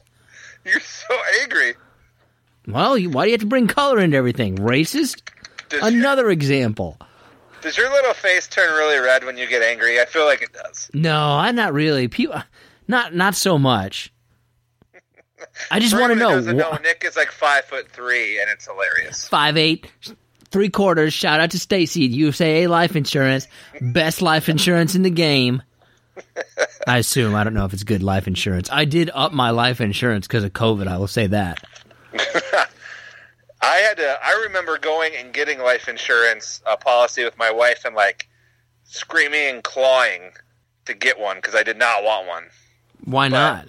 [0.63, 1.73] You're so angry.
[2.67, 4.57] Well, you, why do you have to bring color into everything?
[4.57, 5.21] Racist?
[5.69, 6.97] Does, Another example.
[7.61, 9.99] Does your little face turn really red when you get angry?
[9.99, 10.89] I feel like it does.
[10.93, 12.07] No, I'm not really.
[12.07, 12.41] People,
[12.87, 14.11] not not so much.
[15.71, 16.29] I just want to know.
[16.31, 19.27] doesn't know, Nick is like five foot three, and it's hilarious.
[19.27, 19.89] five eight,
[20.51, 21.13] three quarters.
[21.13, 23.47] Shout out to Stacy at USAA Life Insurance,
[23.81, 25.61] best life insurance in the game.
[26.85, 28.69] I assume I don't know if it's good life insurance.
[28.71, 30.87] I did up my life insurance because of COVID.
[30.87, 31.63] I will say that.
[33.61, 34.17] I had to.
[34.23, 38.27] I remember going and getting life insurance uh, policy with my wife and like
[38.83, 40.31] screaming and clawing
[40.85, 42.43] to get one because I did not want one.
[43.05, 43.67] Why not?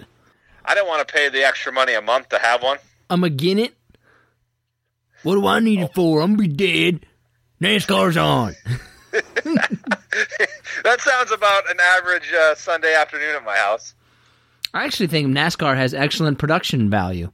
[0.65, 2.79] I didn't want to pay the extra money a month to have one.
[3.11, 3.75] I'm a it.
[5.23, 6.21] What do I need it for?
[6.21, 7.07] I'm gonna be dead.
[7.61, 8.55] NASCAR's on.
[10.85, 13.95] That sounds about an average uh, Sunday afternoon at my house.
[14.75, 17.31] I actually think NASCAR has excellent production value.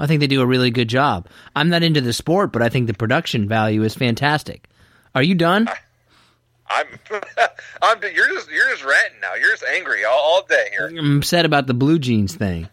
[0.00, 1.28] I think they do a really good job.
[1.54, 4.68] I'm not into the sport, but I think the production value is fantastic.
[5.14, 5.68] Are you done?
[6.68, 6.86] I'm,
[7.82, 7.98] I'm.
[8.02, 9.34] You're just you're just ranting now.
[9.34, 10.86] You're just angry all, all day here.
[10.86, 12.68] I'm upset about the blue jeans thing.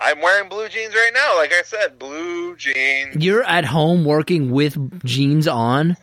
[0.00, 1.36] I'm wearing blue jeans right now.
[1.36, 3.16] Like I said, blue jeans.
[3.16, 5.96] You're at home working with jeans on?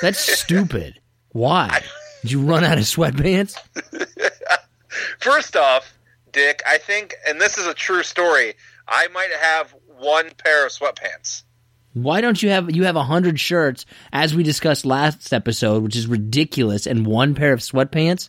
[0.00, 1.00] That's stupid.
[1.32, 1.82] Why?
[2.22, 3.56] Did you run out of sweatpants?
[5.18, 5.92] First off,
[6.32, 8.54] Dick, I think, and this is a true story.
[8.90, 11.44] I might have one pair of sweatpants.
[11.92, 15.96] Why don't you have you have a hundred shirts as we discussed last episode, which
[15.96, 18.28] is ridiculous, and one pair of sweatpants?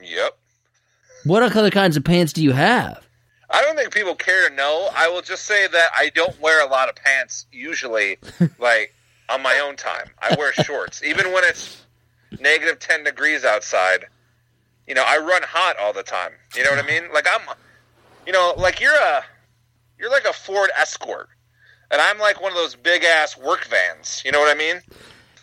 [0.00, 0.38] Yep.
[1.24, 3.06] What other kinds of pants do you have?
[3.50, 4.88] I don't think people care to know.
[4.94, 8.18] I will just say that I don't wear a lot of pants usually,
[8.58, 8.94] like
[9.28, 10.10] on my own time.
[10.20, 11.84] I wear shorts, even when it's
[12.40, 14.06] negative ten degrees outside.
[14.88, 16.32] You know, I run hot all the time.
[16.56, 17.12] You know what I mean?
[17.12, 17.42] Like I'm,
[18.30, 19.24] you know, like you're a,
[19.98, 21.30] you're like a Ford Escort,
[21.90, 24.22] and I'm like one of those big ass work vans.
[24.24, 24.80] You know what I mean?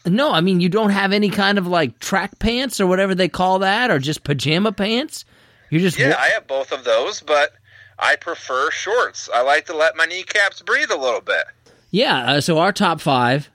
[0.05, 3.27] No, I mean you don't have any kind of like track pants or whatever they
[3.27, 5.25] call that, or just pajama pants.
[5.69, 7.55] You're just Yeah, I have both of those, but
[7.99, 9.29] I prefer shorts.
[9.33, 11.43] I like to let my kneecaps breathe a little bit.
[11.91, 13.49] Yeah, uh, so our top five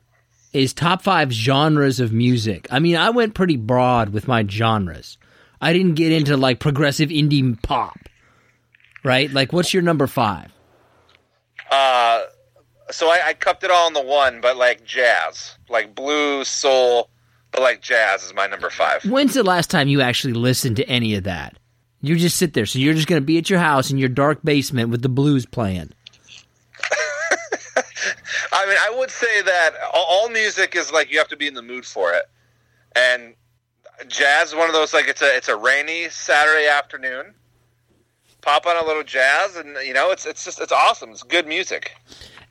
[0.52, 2.66] is top five genres of music.
[2.70, 5.16] I mean, I went pretty broad with my genres.
[5.58, 7.96] I didn't get into like progressive indie pop,
[9.04, 9.30] right?
[9.32, 10.52] Like, what's your number five?
[11.70, 12.22] Uh,
[12.90, 17.08] so I, I cupped it all in the one, but like jazz, like blues, soul,
[17.50, 19.04] but like jazz is my number five.
[19.04, 21.56] When's the last time you actually listened to any of that?
[22.00, 22.66] You just sit there.
[22.66, 25.08] So you're just going to be at your house in your dark basement with the
[25.08, 25.92] blues playing.
[28.52, 31.46] I mean, I would say that all, all music is like you have to be
[31.46, 32.24] in the mood for it,
[32.96, 33.34] and
[34.08, 37.34] jazz is one of those like it's a it's a rainy Saturday afternoon.
[38.42, 41.10] Pop on a little jazz, and you know it's it's just it's awesome.
[41.10, 41.96] It's good music.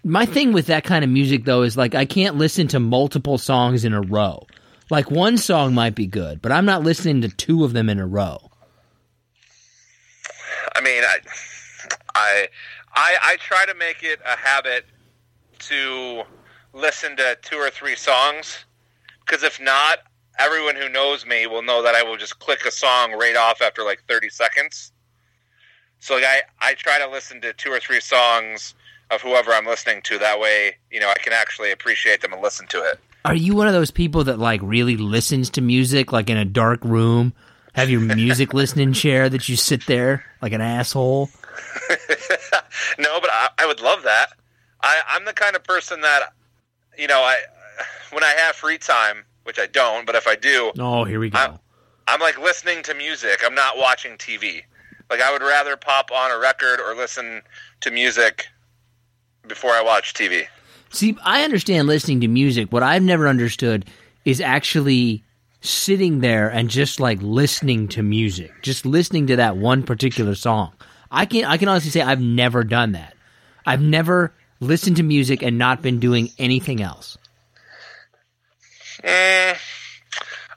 [0.04, 3.38] My thing with that kind of music though is like I can't listen to multiple
[3.38, 4.48] songs in a row.
[4.90, 8.00] Like one song might be good, but I'm not listening to two of them in
[8.00, 8.40] a row.
[10.76, 11.18] I mean, I,
[12.16, 12.48] I,
[12.94, 14.86] I, I try to make it a habit
[15.60, 16.24] to
[16.74, 18.66] listen to two or three songs,
[19.26, 20.00] because if not,
[20.40, 23.62] everyone who knows me will know that I will just click a song right off
[23.62, 24.91] after like thirty seconds.
[26.02, 28.74] So like, I, I try to listen to two or three songs
[29.12, 30.18] of whoever I'm listening to.
[30.18, 33.00] That way, you know, I can actually appreciate them and listen to it.
[33.24, 36.46] Are you one of those people that like really listens to music like in a
[36.46, 37.34] dark room?
[37.74, 41.30] Have your music listening chair that you sit there like an asshole?
[42.98, 44.30] no, but I, I would love that.
[44.82, 46.34] I, I'm the kind of person that,
[46.98, 47.38] you know, I
[48.12, 51.30] when I have free time, which I don't, but if I do, Oh, here we
[51.30, 51.38] go.
[51.38, 51.60] I'm,
[52.08, 53.42] I'm like listening to music.
[53.46, 54.64] I'm not watching TV.
[55.12, 57.42] Like I would rather pop on a record or listen
[57.82, 58.48] to music
[59.46, 60.48] before I watch TV.
[60.90, 62.72] See, I understand listening to music.
[62.72, 63.86] What I've never understood
[64.24, 65.22] is actually
[65.60, 70.72] sitting there and just like listening to music, just listening to that one particular song.
[71.12, 73.14] I can I can honestly say I've never done that.
[73.66, 77.18] I've never listened to music and not been doing anything else.
[79.04, 79.58] Mm,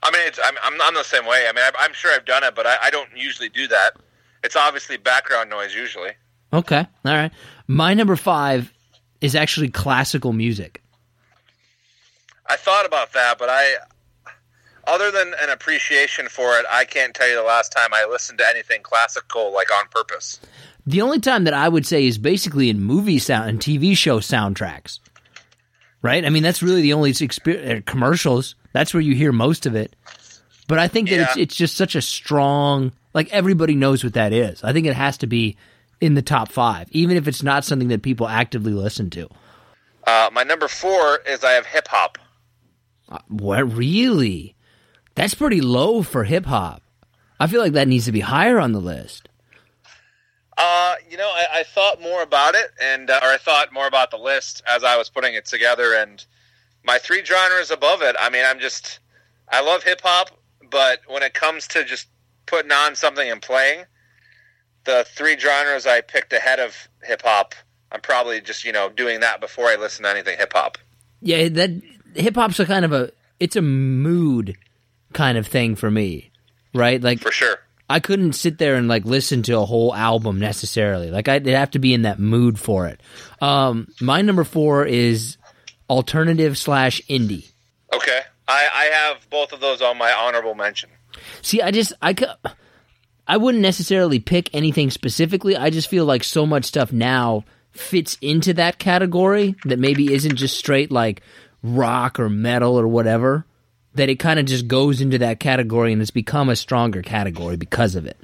[0.05, 1.47] I mean, it's, I'm, I'm I'm the same way.
[1.49, 3.97] I mean, I, I'm sure I've done it, but I, I don't usually do that.
[4.45, 6.11] It's obviously background noise usually.
[6.53, 7.33] Okay, all right.
[7.67, 8.71] My number five
[9.23, 10.83] is actually classical music.
[12.47, 13.77] I thought about that, but I,
[14.87, 18.39] other than an appreciation for it, I can't tell you the last time I listened
[18.39, 20.39] to anything classical like on purpose.
[20.87, 24.21] The only time that I would say is basically in movie sound and TV show
[24.21, 25.01] soundtracks.
[26.03, 26.23] Right?
[26.27, 28.57] I mean, that's really the only exper- uh, commercials.
[28.75, 29.97] That's where you hear most of it.
[30.69, 34.33] But I think that it's it's just such a strong like everybody knows what that
[34.33, 34.63] is.
[34.63, 35.57] I think it has to be
[36.01, 39.29] in the top 5 even if it's not something that people actively listen to.
[40.07, 42.19] Uh, my number four is I have hip hop.
[43.29, 44.55] What really?
[45.15, 46.83] That's pretty low for hip hop.
[47.41, 49.29] I feel like that needs to be higher on the list.
[50.57, 53.87] Uh, you know, I, I thought more about it, and uh, or I thought more
[53.87, 56.25] about the list as I was putting it together, and
[56.85, 58.15] my three genres above it.
[58.21, 59.01] I mean, I'm just,
[59.49, 60.31] I love hip hop,
[60.71, 62.07] but when it comes to just
[62.47, 63.85] putting on something and playing,
[64.85, 67.55] the three genres I picked ahead of hip hop,
[67.91, 70.79] I'm probably just you know doing that before I listen to anything hip hop.
[71.21, 71.71] Yeah, that
[72.15, 74.57] hip hop's a kind of a it's a mood
[75.13, 76.31] kind of thing for me,
[76.75, 77.01] right?
[77.01, 77.59] Like For sure.
[77.89, 81.11] I couldn't sit there and like listen to a whole album necessarily.
[81.11, 83.01] Like I'd have to be in that mood for it.
[83.41, 85.37] Um, my number four is
[85.89, 87.51] alternative slash indie.
[87.93, 88.21] Okay.
[88.49, 90.91] I, I have both of those on my honorable mention.
[91.43, 92.51] See, I just I cou-
[93.27, 95.57] I wouldn't necessarily pick anything specifically.
[95.57, 100.37] I just feel like so much stuff now fits into that category that maybe isn't
[100.37, 101.23] just straight like
[101.63, 103.47] rock or metal or whatever.
[103.95, 107.57] That it kind of just goes into that category and it's become a stronger category
[107.57, 108.19] because of it.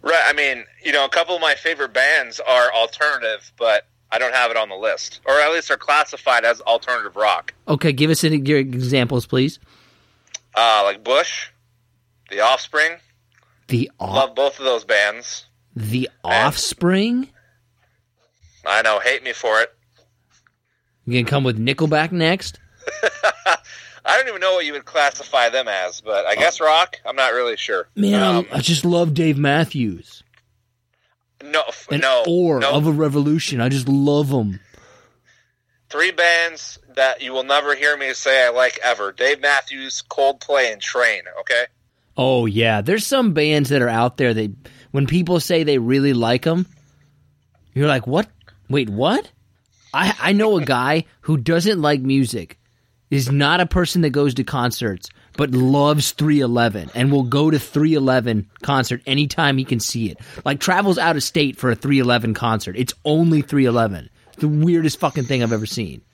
[0.00, 0.24] Right.
[0.26, 4.34] I mean, you know, a couple of my favorite bands are alternative, but I don't
[4.34, 7.54] have it on the list, or at least are classified as alternative rock.
[7.66, 9.58] Okay, give us any, your examples, please.
[10.54, 11.48] Uh, like Bush,
[12.32, 12.92] The Offspring.
[13.68, 15.44] The off, Love both of those bands.
[15.76, 17.28] the Offspring.
[18.64, 19.70] I know, hate me for it.
[21.04, 22.58] You gonna come with Nickelback next?
[24.04, 26.96] I don't even know what you would classify them as, but I guess rock.
[27.04, 27.88] I'm not really sure.
[27.94, 30.22] Man, Um, I, just love Dave Matthews.
[31.44, 32.70] no, f- An no, or no.
[32.72, 33.60] of a revolution.
[33.60, 34.58] I just love them.
[35.90, 40.72] Three bands that you will never hear me say I like ever: Dave Matthews, Coldplay,
[40.72, 41.22] and Train.
[41.40, 41.66] Okay.
[42.16, 44.52] Oh yeah, there's some bands that are out there that
[44.90, 46.66] when people say they really like them,
[47.74, 48.28] you're like, "What?
[48.68, 49.30] Wait, what?"
[49.94, 52.58] I I know a guy who doesn't like music,
[53.12, 57.58] is not a person that goes to concerts, but loves 311 and will go to
[57.58, 60.18] 311 concert anytime he can see it.
[60.46, 62.74] Like travels out of state for a 311 concert.
[62.74, 64.08] It's only 311.
[64.28, 66.00] It's the weirdest fucking thing I've ever seen.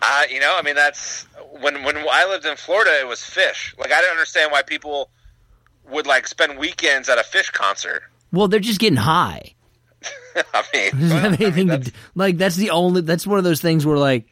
[0.00, 1.26] Uh, you know, I mean, that's
[1.60, 3.76] when when I lived in Florida, it was Phish.
[3.78, 5.10] Like I didn't understand why people
[5.90, 8.02] would like spend weekends at a Phish concert.
[8.32, 9.54] Well, they're just getting high.
[10.54, 13.44] I mean, doesn't have I mean, anything to like that's the only that's one of
[13.44, 14.26] those things where like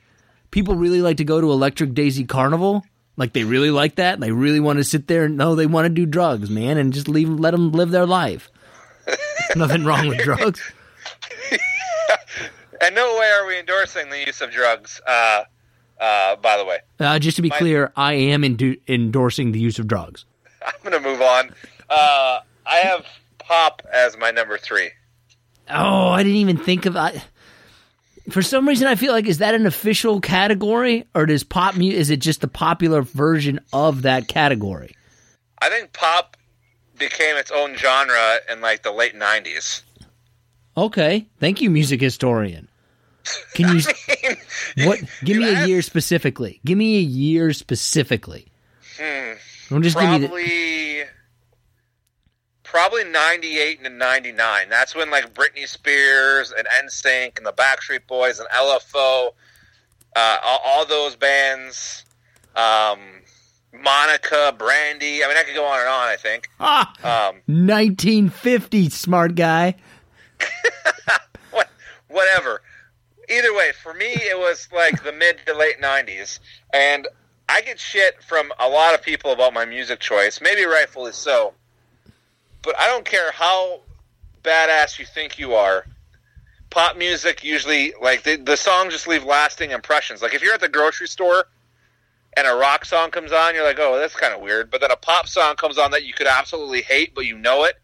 [0.51, 2.85] people really like to go to Electric Daisy Carnival
[3.17, 5.87] like they really like that they really want to sit there and no they want
[5.87, 8.51] to do drugs man and just leave let them live their life
[9.57, 10.73] nothing wrong with drugs
[12.81, 15.01] and no way are we endorsing the use of drugs.
[15.07, 15.45] Uh,
[16.01, 19.59] uh, by the way, uh, just to be My- clear I am endu- endorsing the
[19.61, 20.25] use of drugs
[20.67, 21.51] I'm going to move on.
[21.89, 23.07] Uh, I have
[23.39, 24.91] pop as my number three.
[25.71, 27.23] oh I didn't even think of I,
[28.31, 31.85] for some reason I feel like is that an official category or does pop mu-
[31.91, 34.97] is it just the popular version of that category
[35.61, 36.37] I think pop
[36.99, 39.83] became its own genre in like the late '90s.
[40.77, 42.67] okay thank you music historian
[43.55, 43.77] can
[44.77, 45.01] you What?
[45.25, 46.61] Give me a year specifically.
[46.65, 48.47] Give me a year specifically.
[49.69, 50.29] Don't just give me the.
[50.29, 51.03] probably
[52.63, 58.39] probably 98 and 99 that's when like britney spears and nsync and the backstreet boys
[58.41, 59.31] and lfo
[60.17, 62.05] uh, all, all those bands
[62.57, 62.99] um,
[63.73, 68.91] monica brandy i mean i could go on and on i think Ah, um, 1950,
[68.91, 69.75] smart guy.
[72.09, 72.63] whatever
[73.29, 76.39] either way for me it was like the mid to late 90s
[76.73, 77.09] and
[77.49, 81.55] i get shit from a lot of people about my music choice maybe rightfully so
[82.63, 83.81] but i don't care how
[84.47, 85.85] badass you think you are.
[86.71, 90.23] Pop music usually like the, the songs just leave lasting impressions.
[90.23, 91.47] Like if you're at the grocery store
[92.37, 94.91] and a rock song comes on you're like oh that's kind of weird but then
[94.91, 97.77] a pop song comes on that you could absolutely hate but you know it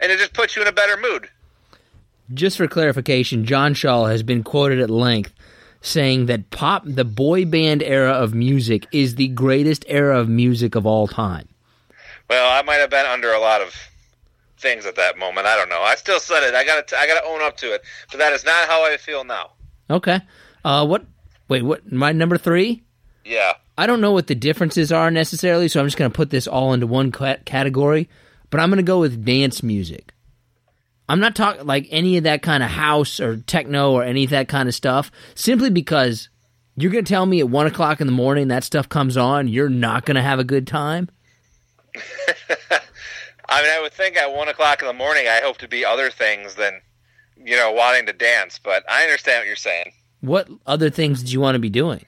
[0.00, 1.28] and it just puts you in a better mood
[2.34, 5.32] Just for clarification, John Shaw has been quoted at length
[5.80, 10.74] saying that pop, the boy band era of music, is the greatest era of music
[10.74, 11.48] of all time.
[12.30, 13.74] Well, I might have been under a lot of
[14.58, 15.46] things at that moment.
[15.46, 15.82] I don't know.
[15.82, 16.54] I still said it.
[16.54, 16.96] I got to.
[16.98, 17.82] I got to own up to it.
[18.10, 19.50] But that is not how I feel now.
[19.90, 20.20] Okay.
[20.64, 21.04] Uh, what?
[21.48, 21.90] Wait, what?
[21.92, 22.82] My number three?
[23.24, 23.54] Yeah.
[23.76, 26.46] I don't know what the differences are necessarily, so I'm just going to put this
[26.46, 28.08] all into one ca- category.
[28.50, 30.12] But I'm going to go with dance music.
[31.12, 34.30] I'm not talking like any of that kind of house or techno or any of
[34.30, 36.30] that kind of stuff, simply because
[36.74, 39.46] you're going to tell me at one o'clock in the morning that stuff comes on,
[39.46, 41.10] you're not going to have a good time.
[41.94, 45.84] I mean, I would think at one o'clock in the morning, I hope to be
[45.84, 46.80] other things than,
[47.36, 48.58] you know, wanting to dance.
[48.58, 49.92] But I understand what you're saying.
[50.22, 52.06] What other things do you want to be doing?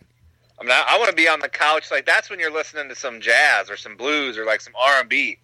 [0.59, 1.91] I mean, I, I want to be on the couch.
[1.91, 5.01] Like that's when you're listening to some jazz or some blues or like some R
[5.01, 5.41] and B.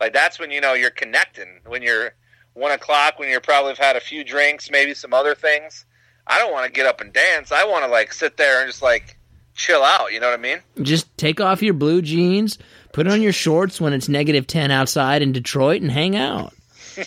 [0.00, 1.60] Like that's when you know you're connecting.
[1.66, 2.14] When you're
[2.54, 5.84] one o'clock, when you're probably have had a few drinks, maybe some other things.
[6.26, 7.50] I don't want to get up and dance.
[7.50, 9.18] I want to like sit there and just like
[9.54, 10.12] chill out.
[10.12, 10.58] You know what I mean?
[10.82, 12.58] Just take off your blue jeans,
[12.92, 16.52] put on your shorts when it's negative 10 outside in Detroit, and hang out.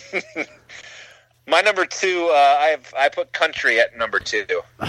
[1.48, 4.44] My number two, uh, I've I put country at number two.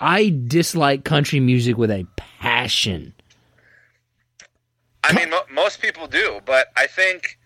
[0.00, 3.14] I dislike country music with a passion.
[5.04, 7.38] I mean, mo- most people do, but I think,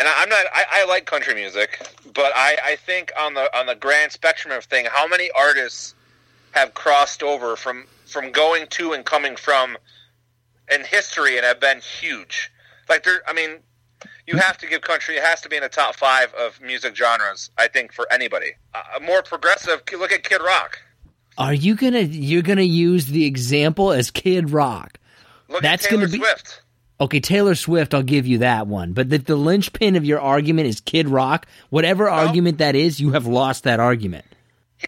[0.00, 0.46] and I- I'm not.
[0.52, 1.78] I, I like country music,
[2.14, 5.94] but I, I think on the on the grand spectrum of thing, how many artists
[6.52, 9.78] have crossed over from from going to and coming from
[10.72, 12.50] in history and have been huge.
[12.88, 13.58] Like there, I mean,
[14.26, 15.16] you have to give country.
[15.16, 17.50] It has to be in the top five of music genres.
[17.58, 19.82] I think for anybody, uh, more progressive.
[19.96, 20.80] Look at Kid Rock.
[21.38, 24.98] Are you gonna you're gonna use the example as Kid Rock?
[25.48, 26.59] Look That's at gonna be- Swift.
[27.00, 28.92] Okay, Taylor Swift, I'll give you that one.
[28.92, 31.46] But the, the linchpin of your argument is Kid Rock.
[31.70, 34.26] Whatever argument that is, you have lost that argument.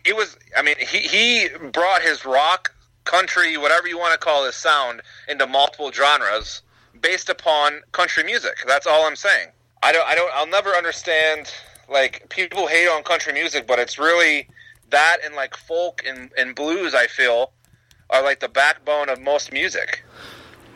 [0.05, 4.45] he was i mean he he brought his rock country whatever you want to call
[4.47, 6.63] his sound into multiple genres
[7.01, 9.49] based upon country music that's all i'm saying
[9.83, 11.53] i don't i don't i'll never understand
[11.91, 14.49] like people hate on country music but it's really
[14.91, 17.53] that and like folk and, and blues i feel
[18.09, 20.03] are like the backbone of most music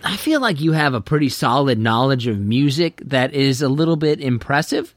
[0.04, 3.96] I feel like you have a pretty solid knowledge of music that is a little
[3.96, 4.94] bit impressive.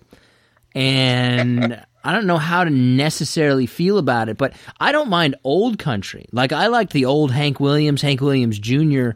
[0.76, 5.80] And I don't know how to necessarily feel about it, but I don't mind old
[5.80, 6.28] country.
[6.32, 9.12] Like I like the old Hank Williams, Hank Williams Jr.,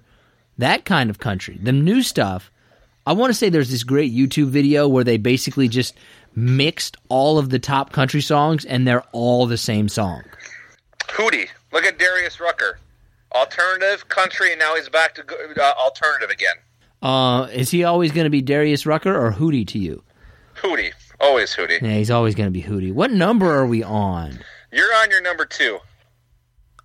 [0.58, 1.58] that kind of country.
[1.62, 2.52] The new stuff,
[3.06, 5.96] I want to say there's this great YouTube video where they basically just
[6.36, 10.24] mixed all of the top country songs and they're all the same song.
[11.08, 12.80] hootie look at darius rucker
[13.34, 15.22] alternative country and now he's back to
[15.62, 16.56] uh, alternative again
[17.02, 20.04] Uh, is he always going to be Darius Rucker or Hootie to you?
[20.56, 22.94] hootie always hootie Yeah, he's always going to be Hootie.
[22.94, 24.40] What number are we on?
[24.72, 25.80] You're on your number two.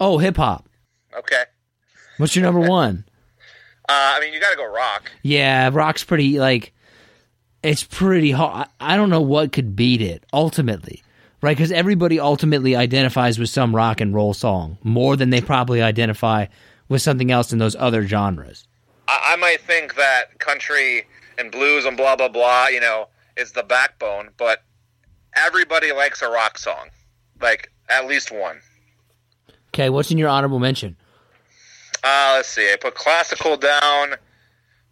[0.01, 0.69] Oh, hip hop.
[1.17, 1.45] Okay.
[2.19, 3.05] What's your number one?
[3.89, 5.11] Uh, I mean, you got to go rock.
[5.23, 6.73] Yeah, rock's pretty like
[7.63, 8.69] it's pretty hard.
[8.79, 11.03] I don't know what could beat it ultimately,
[11.41, 11.57] right?
[11.57, 16.47] Because everybody ultimately identifies with some rock and roll song more than they probably identify
[16.89, 18.67] with something else in those other genres.
[19.07, 21.07] I, I might think that country
[21.39, 24.63] and blues and blah blah blah, you know, is the backbone, but
[25.37, 26.89] everybody likes a rock song,
[27.41, 28.61] like at least one.
[29.75, 30.97] Okay, what's in your honorable mention?
[32.03, 32.73] Uh, let's see.
[32.73, 34.15] I put classical down.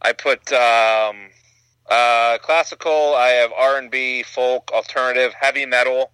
[0.03, 1.29] I put um,
[1.89, 3.15] uh, classical.
[3.15, 6.11] I have R and B, folk, alternative, heavy metal.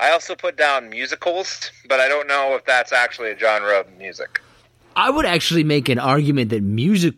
[0.00, 3.98] I also put down musicals, but I don't know if that's actually a genre of
[3.98, 4.40] music.
[4.96, 7.14] I would actually make an argument that music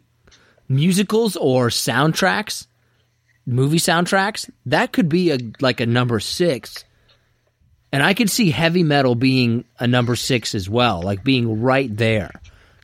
[0.68, 2.66] musicals or soundtracks,
[3.46, 6.84] movie soundtracks, that could be a like a number 6.
[7.92, 11.94] And I could see heavy metal being a number 6 as well, like being right
[11.96, 12.32] there.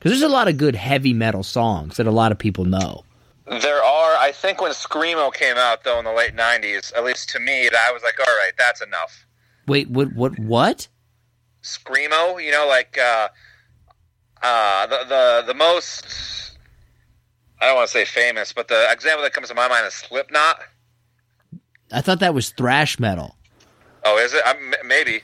[0.00, 3.04] Cuz there's a lot of good heavy metal songs that a lot of people know.
[3.46, 4.16] There are.
[4.16, 7.68] I think when screamo came out though in the late '90s, at least to me,
[7.68, 9.24] I was like, all right, that's enough.
[9.68, 10.88] Wait, what what what?
[11.62, 13.28] Screamo, you know, like uh,
[14.42, 16.06] uh, the the the most.
[17.60, 19.94] I don't want to say famous, but the example that comes to my mind is
[19.94, 20.60] Slipknot.
[21.92, 23.36] I thought that was thrash metal.
[24.04, 24.46] Oh, is it?
[24.46, 25.22] Um, m- maybe.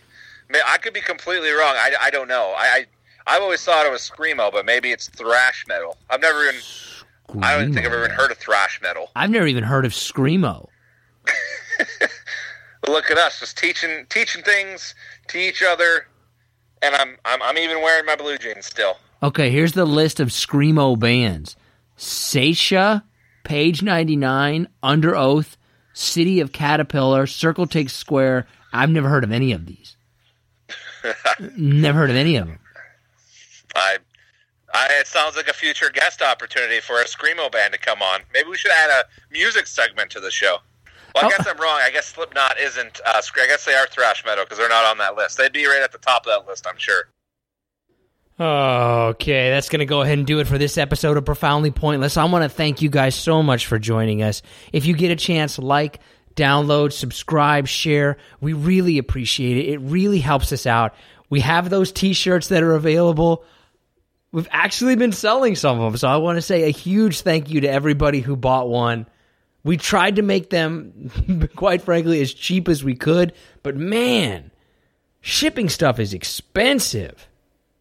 [0.66, 1.74] I could be completely wrong.
[1.76, 2.54] I, I don't know.
[2.56, 2.84] I,
[3.26, 5.96] I I've always thought it was screamo, but maybe it's thrash metal.
[6.10, 6.60] I've never even.
[7.42, 9.10] I don't think I've ever heard of thrash metal.
[9.16, 10.68] I've never even heard of screamo.
[12.84, 14.94] But look at us, just teaching teaching things
[15.28, 16.06] to each other,
[16.82, 18.98] and I'm I'm, I'm even wearing my blue jeans still.
[19.22, 21.56] Okay, here's the list of screamo bands:
[21.96, 23.02] Saetia,
[23.42, 25.56] Page 99, Underoath,
[25.94, 28.46] City of Caterpillar, Circle Takes Square.
[28.70, 29.96] I've never heard of any of these.
[31.56, 32.58] never heard of any of them.
[33.74, 33.96] I,
[34.74, 38.20] I it sounds like a future guest opportunity for a screamo band to come on.
[38.34, 40.58] Maybe we should add a music segment to the show.
[41.14, 41.30] Well, I Oh.
[41.30, 41.78] guess I'm wrong.
[41.82, 43.00] I guess Slipknot isn't.
[43.06, 45.38] Uh, I guess they are thrash metal because they're not on that list.
[45.38, 47.04] They'd be right at the top of that list, I'm sure.
[48.40, 52.16] Okay, that's going to go ahead and do it for this episode of Profoundly Pointless.
[52.16, 54.42] I want to thank you guys so much for joining us.
[54.72, 56.00] If you get a chance, like,
[56.34, 58.16] download, subscribe, share.
[58.40, 59.68] We really appreciate it.
[59.74, 60.94] It really helps us out.
[61.30, 63.44] We have those t shirts that are available.
[64.32, 65.96] We've actually been selling some of them.
[65.96, 69.06] So I want to say a huge thank you to everybody who bought one.
[69.64, 73.32] We tried to make them, quite frankly, as cheap as we could,
[73.62, 74.50] but man,
[75.20, 77.26] shipping stuff is expensive.